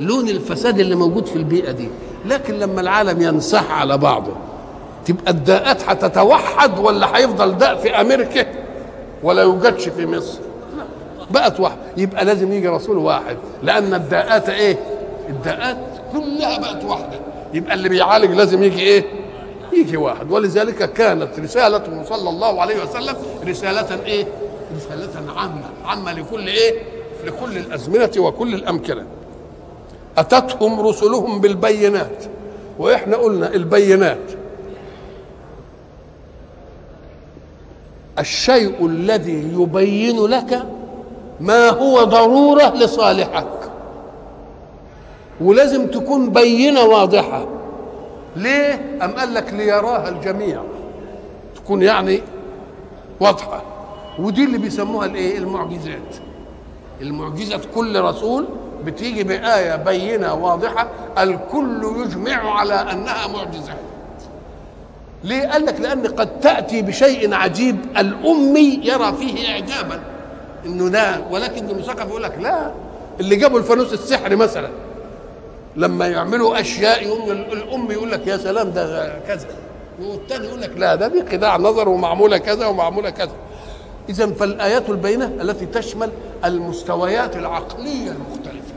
لون 0.00 0.28
الفساد 0.28 0.80
اللي 0.80 0.94
موجود 0.94 1.26
في 1.26 1.36
البيئة 1.36 1.70
دي. 1.70 1.88
لكن 2.26 2.54
لما 2.54 2.80
العالم 2.80 3.22
ينصح 3.22 3.70
على 3.70 3.98
بعضه 3.98 4.32
تبقى 5.06 5.30
الداءات 5.30 5.82
هتتوحد 5.88 6.78
ولا 6.78 7.16
هيفضل 7.16 7.58
داء 7.58 7.76
في 7.76 8.00
أمريكا 8.00 8.46
ولا 9.22 9.42
يوجدش 9.42 9.88
في 9.88 10.06
مصر؟ 10.06 10.38
بقت 11.30 11.60
واحد. 11.60 11.76
يبقى 11.96 12.24
لازم 12.24 12.52
يجي 12.52 12.68
رسول 12.68 12.98
واحد. 12.98 13.36
لأن 13.62 13.94
الداءات 13.94 14.48
إيه؟ 14.48 14.76
الداءات 15.28 15.78
كلها 16.12 16.58
بقت 16.58 16.84
واحدة. 16.84 17.20
يبقى 17.54 17.74
اللي 17.74 17.88
بيعالج 17.88 18.30
لازم 18.30 18.62
يجي 18.62 18.80
إيه؟ 18.80 19.04
يجي 19.72 19.96
واحد. 19.96 20.30
ولذلك 20.30 20.92
كانت 20.92 21.40
رسالته 21.40 22.04
صلى 22.04 22.30
الله 22.30 22.60
عليه 22.60 22.82
وسلم 22.82 23.16
رسالة 23.48 24.04
إيه؟ 24.04 24.26
رسالة 24.76 25.32
عامة 25.36 25.62
عامة 25.84 26.12
لكل 26.12 26.46
إيه؟ 26.46 26.82
لكل 27.24 27.56
الأزمنة 27.56 28.10
وكل 28.18 28.54
الأمكنة. 28.54 29.06
أتتهم 30.18 30.80
رسلهم 30.80 31.40
بالبينات. 31.40 32.24
وإحنا 32.78 33.16
قلنا 33.16 33.54
البينات. 33.54 34.18
الشيء 38.18 38.86
الذي 38.86 39.52
يبين 39.58 40.26
لك 40.26 40.62
ما 41.40 41.68
هو 41.68 42.04
ضرورة 42.04 42.74
لصالحك. 42.76 43.63
ولازم 45.40 45.86
تكون 45.86 46.30
بينة 46.30 46.82
واضحة. 46.82 47.46
ليه؟ 48.36 48.98
أم 49.02 49.10
قال 49.12 49.34
لك 49.34 49.52
ليراها 49.54 50.08
الجميع 50.08 50.60
تكون 51.56 51.82
يعني 51.82 52.20
واضحة. 53.20 53.62
ودي 54.18 54.44
اللي 54.44 54.58
بيسموها 54.58 55.06
الإيه؟ 55.06 55.38
المعجزات. 55.38 56.16
المعجزة 57.00 57.60
كل 57.74 58.00
رسول 58.00 58.46
بتيجي 58.84 59.22
بآية 59.24 59.76
بينة 59.76 60.34
واضحة. 60.34 60.88
الكل 61.18 61.82
يجمع 61.96 62.58
على 62.58 62.74
أنها 62.74 63.26
معجزة. 63.26 63.74
ليه؟ 65.24 65.48
قال 65.48 65.66
لك 65.66 65.80
لأن 65.80 66.06
قد 66.06 66.40
تأتي 66.40 66.82
بشيء 66.82 67.34
عجيب 67.34 67.76
الأمي 67.98 68.80
يرى 68.82 69.12
فيه 69.12 69.48
إعجابا. 69.48 70.00
إنه 70.66 70.88
ده 70.88 71.20
ولكن 71.30 71.70
المثقف 71.70 72.08
يقول 72.08 72.22
لك 72.22 72.38
لا. 72.40 72.70
اللي 73.20 73.36
جابوا 73.36 73.58
الفانوس 73.58 73.92
السحري 73.92 74.36
مثلا. 74.36 74.68
لما 75.76 76.08
يعملوا 76.08 76.60
أشياء 76.60 77.02
يقوم 77.02 77.30
الأم 77.30 77.90
يقول 77.90 78.10
لك 78.12 78.26
يا 78.26 78.36
سلام 78.36 78.70
ده 78.70 79.18
كذا. 79.28 79.46
والثاني 80.02 80.46
يقول 80.46 80.60
لك 80.60 80.70
لا 80.76 80.94
ده 80.94 81.08
دي 81.08 81.24
خداع 81.32 81.56
نظر 81.56 81.88
ومعمولة 81.88 82.38
كذا 82.38 82.66
ومعمولة 82.66 83.10
كذا. 83.10 83.32
اذا 84.08 84.26
فالآيات 84.26 84.90
البينة 84.90 85.24
التي 85.40 85.66
تشمل 85.66 86.10
المستويات 86.44 87.36
العقلية 87.36 88.10
المختلفة. 88.10 88.74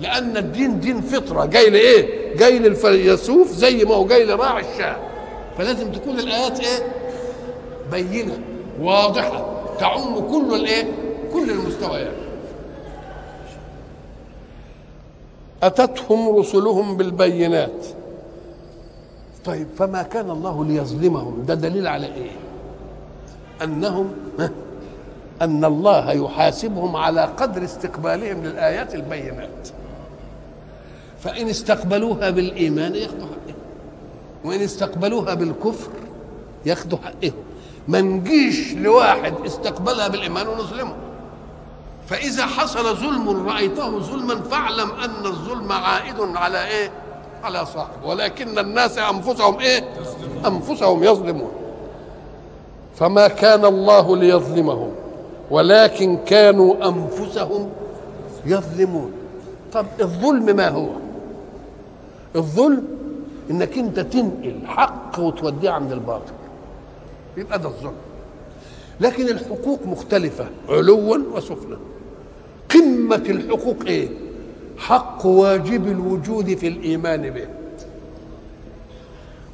لأن 0.00 0.36
الدين 0.36 0.80
دين 0.80 1.00
فطرة. 1.00 1.44
جاي 1.44 1.70
لإيه؟ 1.70 2.36
جاي 2.36 2.58
للفيلسوف 2.58 3.48
زي 3.52 3.84
ما 3.84 3.94
هو 3.94 4.06
جاي 4.06 4.24
لراعي 4.24 4.64
الشاه 4.72 4.96
فلازم 5.58 5.92
تكون 5.92 6.18
الآيات 6.18 6.60
إيه؟ 6.60 6.86
بينة 7.92 8.38
واضحة 8.80 9.46
تعم 9.80 10.20
كل 10.20 10.54
الإيه؟ 10.54 10.84
كل 11.32 11.50
المستويات. 11.50 12.21
أتتهم 15.62 16.36
رسلهم 16.36 16.96
بالبينات. 16.96 17.86
طيب 19.44 19.66
فما 19.78 20.02
كان 20.02 20.30
الله 20.30 20.64
ليظلمهم؟ 20.64 21.44
ده 21.46 21.54
دليل 21.54 21.86
على 21.86 22.06
إيه؟ 22.06 22.30
أنهم 23.62 24.12
أن 25.42 25.64
الله 25.64 26.12
يحاسبهم 26.12 26.96
على 26.96 27.24
قدر 27.24 27.64
استقبالهم 27.64 28.42
للآيات 28.44 28.94
البينات. 28.94 29.68
فإن 31.20 31.48
استقبلوها 31.48 32.30
بالإيمان 32.30 32.94
ياخذوا 32.94 33.20
حقهم. 33.20 33.56
وإن 34.44 34.60
استقبلوها 34.60 35.34
بالكفر 35.34 35.90
ياخذوا 36.66 36.98
حقهم. 36.98 37.32
ما 37.88 38.00
نجيش 38.00 38.74
لواحد 38.74 39.34
استقبلها 39.46 40.08
بالإيمان 40.08 40.48
ونظلمه. 40.48 40.94
فإذا 42.12 42.46
حصل 42.46 42.96
ظلم 42.96 43.48
رأيته 43.48 43.98
ظلما 43.98 44.34
فاعلم 44.34 44.90
أن 44.90 45.26
الظلم 45.26 45.72
عائد 45.72 46.20
على 46.20 46.66
إيه؟ 46.66 46.90
على 47.44 47.66
صاحبه 47.66 48.06
ولكن 48.06 48.58
الناس 48.58 48.98
أنفسهم 48.98 49.58
إيه؟ 49.60 49.84
أنفسهم 50.46 51.04
يظلمون 51.04 51.50
فما 52.94 53.28
كان 53.28 53.64
الله 53.64 54.16
ليظلمهم 54.16 54.90
ولكن 55.50 56.16
كانوا 56.26 56.88
أنفسهم 56.88 57.70
يظلمون 58.46 59.12
طب 59.72 59.86
الظلم 60.00 60.56
ما 60.56 60.68
هو؟ 60.68 60.88
الظلم 62.36 62.84
إنك 63.50 63.78
أنت 63.78 64.00
تنقل 64.00 64.58
حق 64.66 65.18
وتوديه 65.18 65.70
عند 65.70 65.92
الباطل 65.92 66.32
يبقى 67.36 67.58
ده 67.58 67.68
الظلم 67.68 67.94
لكن 69.00 69.28
الحقوق 69.28 69.80
مختلفة 69.86 70.46
علوا 70.68 71.18
وسفلا 71.34 71.76
قمة 72.74 73.24
الحقوق. 73.28 73.76
إيه 73.86 74.08
حق 74.78 75.26
واجب 75.26 75.86
الوجود 75.86 76.54
في 76.54 76.68
الإيمان 76.68 77.30
به. 77.30 77.46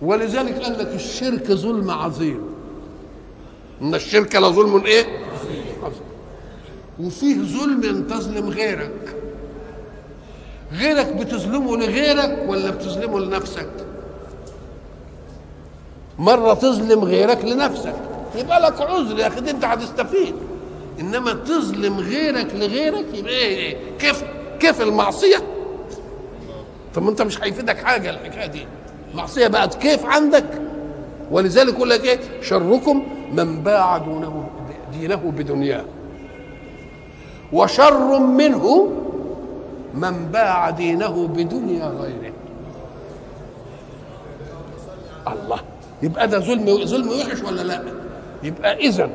ولذلك 0.03 0.63
قال 0.63 0.79
لك 0.79 0.95
الشرك 0.95 1.53
ظلم 1.53 1.91
عظيم. 1.91 2.41
إن 3.83 3.95
الشرك 3.95 4.37
لظلم 4.37 4.85
إيه؟ 4.85 5.05
عظيم 5.83 6.09
وفيه 7.01 7.37
ظلم 7.37 7.83
أن 7.85 8.07
تظلم 8.07 8.49
غيرك. 8.49 9.17
غيرك 10.73 11.07
بتظلمه 11.07 11.77
لغيرك 11.77 12.45
ولا 12.49 12.71
بتظلمه 12.71 13.21
لنفسك؟ 13.21 13.71
مرة 16.19 16.55
تظلم 16.55 17.05
غيرك 17.05 17.45
لنفسك. 17.45 17.95
يبقى 18.37 18.61
لك 18.61 18.81
عذر 18.81 19.19
يا 19.19 19.27
أخي 19.27 19.39
أنت 19.39 19.65
هتستفيد. 19.65 20.35
إنما 21.01 21.33
تظلم 21.33 21.99
غيرك 21.99 22.55
لغيرك. 22.55 23.05
يبقى 23.15 23.33
إيه؟ 23.33 23.77
كيف 23.99 24.25
كيف 24.61 24.83
المعصية؟ 24.83 25.37
طب 26.95 27.03
ما 27.03 27.11
أنت 27.11 27.23
مش 27.23 27.43
هيفيدك 27.43 27.77
حاجة 27.79 28.11
الحكاية 28.11 28.47
دي. 28.47 28.67
معصية 29.15 29.47
بقت 29.47 29.75
كيف 29.75 30.07
عندك؟ 30.07 30.45
ولذلك 31.31 31.75
يقول 31.75 31.91
لك 31.91 32.05
إيه؟ 32.05 32.19
شركم 32.43 33.07
من 33.33 33.63
باع 33.63 33.99
دونه 33.99 34.49
دينه 34.93 35.17
بدنياه. 35.17 35.85
وشر 37.53 38.19
منه 38.19 38.93
من 39.95 40.27
باع 40.33 40.71
دينه 40.71 41.27
بدنيا 41.27 41.87
غيره. 41.87 42.33
الله 45.27 45.61
يبقى 46.03 46.29
ده 46.29 46.39
ظلم 46.39 46.85
ظلم 46.85 47.09
وحش 47.09 47.43
ولا 47.43 47.63
لا؟ 47.63 47.83
يبقى 48.43 48.77
اذا 48.77 49.11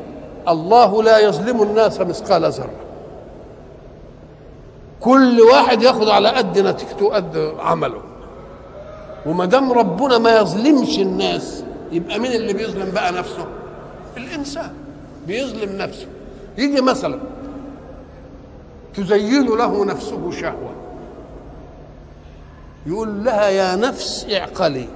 الله 0.48 1.04
لا 1.04 1.20
يظلم 1.20 1.64
الناس 1.64 2.00
مثقال 2.00 2.52
ذرة. 2.52 2.74
كل 5.00 5.42
واحد 5.42 5.82
ياخد 5.82 6.10
على 6.10 6.30
قد 6.30 6.60
نتيجته 6.60 7.10
قد 7.10 7.54
عمله. 7.60 8.02
وما 9.26 9.46
دام 9.46 9.72
ربنا 9.72 10.18
ما 10.18 10.38
يظلمش 10.38 11.00
الناس 11.00 11.64
يبقى 11.92 12.20
مين 12.20 12.32
اللي 12.32 12.54
بيظلم 12.54 12.92
بقى 12.92 13.12
نفسه؟ 13.12 13.46
الإنسان. 14.18 14.74
بيظلم 15.28 15.78
نفسه. 15.78 16.08
يجي 16.58 16.82
مثلا 16.82 17.20
تزين 18.94 19.46
له 19.46 19.86
نفسه 19.86 20.32
شهوة. 20.32 20.74
يقول 22.86 23.24
لها 23.24 23.50
يا 23.50 23.76
نفس 23.76 24.28
اعقلي. 24.32 24.88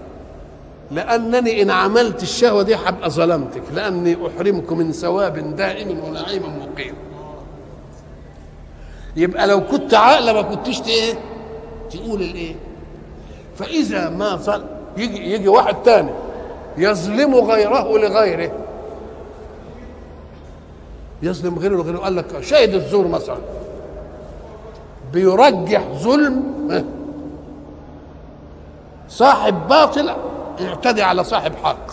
لأنني 0.92 1.62
إن 1.62 1.72
عملت 1.72 2.24
الشهوة 2.24 2.64
دي 2.64 2.76
هبقى 2.76 3.10
ظلمتك 3.10 3.62
لأني 3.76 4.18
أحرمك 4.28 4.72
من 4.72 4.92
ثواب 4.92 5.56
دائم 5.56 6.00
ونعيم 6.00 6.44
مقيم. 6.44 6.94
يبقى 9.16 9.48
لو 9.48 9.68
كنت 9.68 9.94
عاقلة 9.94 10.34
ما 10.34 10.42
كنتش 10.42 10.82
إيه؟ 10.88 11.14
تقول 11.92 12.22
الإيه 12.22 12.56
فإذا 13.56 14.10
ما 14.10 14.36
ظل 14.36 14.64
يجي 14.98 15.34
يجي 15.34 15.48
واحد 15.48 15.76
تاني 15.84 16.12
يظلم 16.78 17.36
غيره 17.36 17.98
لغيره. 17.98 18.52
يظلم 21.22 21.60
غيره 21.60 21.76
لغيره 21.76 21.98
قال 21.98 22.16
لك 22.16 22.42
شاهد 22.42 22.74
الزور 22.74 23.08
مثلا. 23.08 23.38
بيرجح 25.14 25.84
ظلم 25.94 26.44
صاحب 29.10 29.68
باطل 29.68 30.12
يعتدي 30.60 31.01
على 31.03 31.24
صاحب 31.24 31.53
حق. 31.64 31.88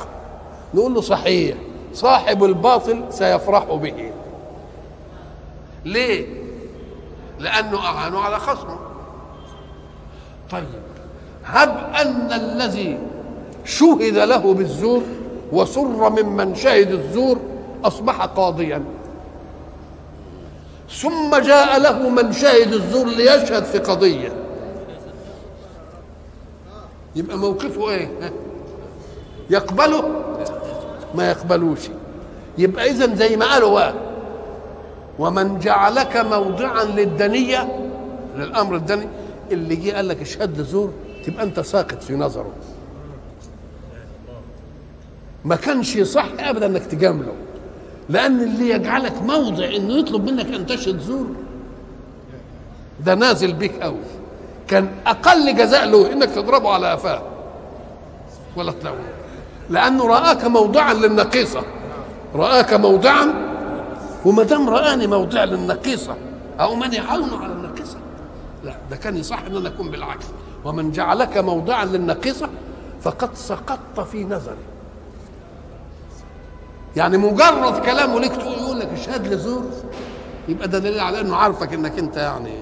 نقول 0.74 0.94
له 0.94 1.00
صحيح 1.00 1.56
صاحب 1.92 2.44
الباطل 2.44 3.04
سيفرح 3.10 3.64
به. 3.64 4.10
ليه؟ 5.84 6.26
لأنه 7.38 7.78
اعانه 7.78 8.20
على 8.20 8.38
خصمه. 8.38 8.78
طيب 10.50 10.64
هب 11.44 11.94
أن 11.94 12.32
الذي 12.32 12.98
شهد 13.64 14.18
له 14.18 14.54
بالزور 14.54 15.02
وسر 15.52 16.10
ممن 16.10 16.54
شهد 16.54 16.90
الزور 16.92 17.40
أصبح 17.84 18.24
قاضيا. 18.24 18.84
ثم 20.90 21.36
جاء 21.36 21.78
له 21.78 22.08
من 22.08 22.32
شهد 22.32 22.72
الزور 22.72 23.06
ليشهد 23.06 23.64
في 23.64 23.78
قضية. 23.78 24.32
يبقى 27.16 27.36
موقفه 27.36 27.90
إيه؟ 27.90 28.10
يقبله 29.50 30.24
ما 31.14 31.30
يقبلوش. 31.30 31.78
يبقى 32.58 32.90
اذا 32.90 33.14
زي 33.14 33.36
ما 33.36 33.46
قالوا 33.52 33.70
بقى 33.70 33.94
ومن 35.18 35.58
جعلك 35.58 36.16
موضعا 36.16 36.84
للدنية 36.84 37.90
للأمر 38.36 38.76
الدني 38.76 39.08
اللي 39.52 39.76
جه 39.76 39.92
قال 39.96 40.08
لك 40.08 40.20
اشهد 40.20 40.60
لزور 40.60 40.92
تبقى 41.26 41.44
أنت 41.44 41.60
ساقط 41.60 42.02
في 42.02 42.16
نظره. 42.16 42.50
ما 45.44 45.56
كانش 45.56 45.96
يصح 45.96 46.26
ابدا 46.38 46.66
إنك 46.66 46.84
تجامله. 46.86 47.32
لأن 48.08 48.40
اللي 48.42 48.70
يجعلك 48.70 49.22
موضع 49.22 49.64
إنه 49.64 49.94
يطلب 49.98 50.24
منك 50.30 50.46
أن 50.54 50.66
تشهد 50.66 50.98
زور 51.00 51.26
ده 53.00 53.14
نازل 53.14 53.52
بيك 53.52 53.82
قوي 53.82 53.96
كان 54.68 54.88
أقل 55.06 55.56
جزاء 55.56 55.86
له 55.86 56.12
إنك 56.12 56.30
تضربه 56.30 56.70
على 56.70 56.90
قفاه 56.92 57.22
ولا 58.56 58.72
تلوه 58.72 58.98
لأنه 59.70 60.06
رآك 60.06 60.44
موضعا 60.44 60.94
للنقيصة. 60.94 61.62
رآك 62.34 62.74
موضعا 62.74 63.34
وما 64.24 64.42
دام 64.42 64.70
رآني 64.70 65.06
موضع 65.06 65.44
للنقيصة 65.44 66.16
أو 66.60 66.74
من 66.74 66.92
يعاون 66.92 67.30
على 67.42 67.52
النقيصة. 67.52 67.96
لا 68.64 68.74
ده 68.90 68.96
كان 68.96 69.16
يصح 69.16 69.38
أن 69.46 69.56
أنا 69.56 69.68
أكون 69.68 69.90
بالعكس. 69.90 70.24
ومن 70.64 70.92
جعلك 70.92 71.38
موضعا 71.38 71.84
للنقيصة 71.84 72.48
فقد 73.02 73.34
سقطت 73.34 74.00
في 74.12 74.24
نظري. 74.24 74.56
يعني 76.96 77.16
مجرد 77.16 77.78
كلامه 77.84 78.20
ليك 78.20 78.32
تقول 78.36 78.52
يقول 78.58 78.80
لك 78.80 78.88
اشهد 78.88 79.26
لزور 79.26 79.64
يبقى 80.48 80.68
ده 80.68 80.78
دليل 80.78 81.00
على 81.00 81.20
إنه 81.20 81.36
عارفك 81.36 81.72
إنك 81.74 81.98
أنت 81.98 82.16
يعني. 82.16 82.54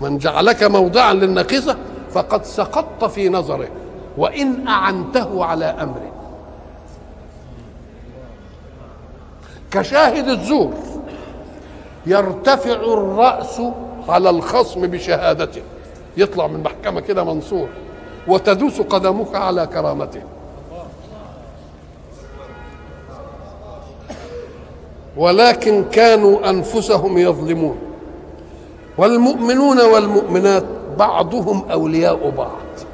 من 0.00 0.18
جعلك 0.18 0.62
موضعا 0.62 1.12
للنقيصة 1.12 1.76
فقد 2.10 2.44
سقطت 2.44 3.04
في 3.04 3.28
نظره 3.28 3.68
وإن 4.16 4.68
أعنته 4.68 5.44
على 5.44 5.64
امره 5.64 6.12
كشاهد 9.70 10.28
الزور 10.28 10.74
يرتفع 12.06 12.72
الرأس 12.72 13.62
على 14.08 14.30
الخصم 14.30 14.80
بشهادته. 14.80 15.62
يطلع 16.16 16.46
من 16.46 16.54
المحكمه 16.54 17.00
كده 17.00 17.24
منصور 17.24 17.68
وتدوس 18.28 18.80
قدمك 18.80 19.34
على 19.34 19.66
كرامته. 19.66 20.22
ولكن 25.16 25.84
كانوا 25.84 26.50
أنفسهم 26.50 27.18
يظلمون. 27.18 27.78
والمؤمنون 28.98 29.80
والمؤمنات 29.80 30.64
بعضهم 30.98 31.70
أولياء 31.70 32.30
بعض. 32.30 32.85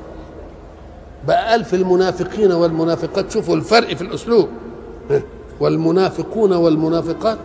بقى 1.26 1.50
قال 1.50 1.64
في 1.64 1.76
المنافقين 1.76 2.52
والمنافقات. 2.52 3.30
شوفوا 3.30 3.56
الفرق 3.56 3.94
في 3.94 4.02
الأسلوب. 4.02 4.48
والمنافقون 5.60 6.52
والمنافقات 6.52 7.38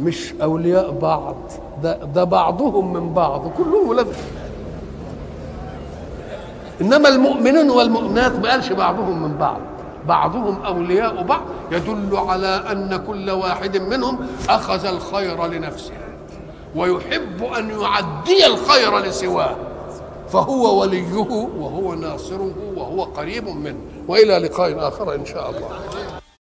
مش 0.00 0.34
أولياء 0.42 0.90
بعض. 0.90 1.36
ده 1.82 2.04
ده 2.04 2.24
بعضهم 2.24 2.92
من 2.92 3.14
بعض. 3.14 3.48
كلهم 3.48 3.88
ولاد 3.88 4.06
إنما 6.80 7.08
المؤمنون 7.08 7.70
والمؤمنات 7.70 8.32
ما 8.32 8.50
قالش 8.50 8.72
بعضهم 8.72 9.22
من 9.22 9.36
بعض. 9.38 9.60
بعضهم 10.08 10.62
أولياء 10.62 11.22
بعض. 11.22 11.42
يدل 11.72 12.16
على 12.16 12.62
أن 12.72 12.96
كل 13.06 13.30
واحد 13.30 13.76
منهم 13.76 14.18
أخذ 14.48 14.86
الخير 14.86 15.46
لنفسه. 15.46 15.92
ويحب 16.76 17.42
أن 17.58 17.70
يعدي 17.70 18.46
الخير 18.46 18.98
لسواه. 18.98 19.56
فهو 20.32 20.80
وليه 20.80 21.16
وهو 21.58 21.94
ناصره 21.94 22.50
وهو 22.76 23.02
قريب 23.02 23.48
منه. 23.48 23.80
وإلى 24.08 24.38
لقاء 24.38 24.88
آخر 24.88 25.14
إن 25.14 25.26
شاء 25.26 25.50
الله. 25.50 26.19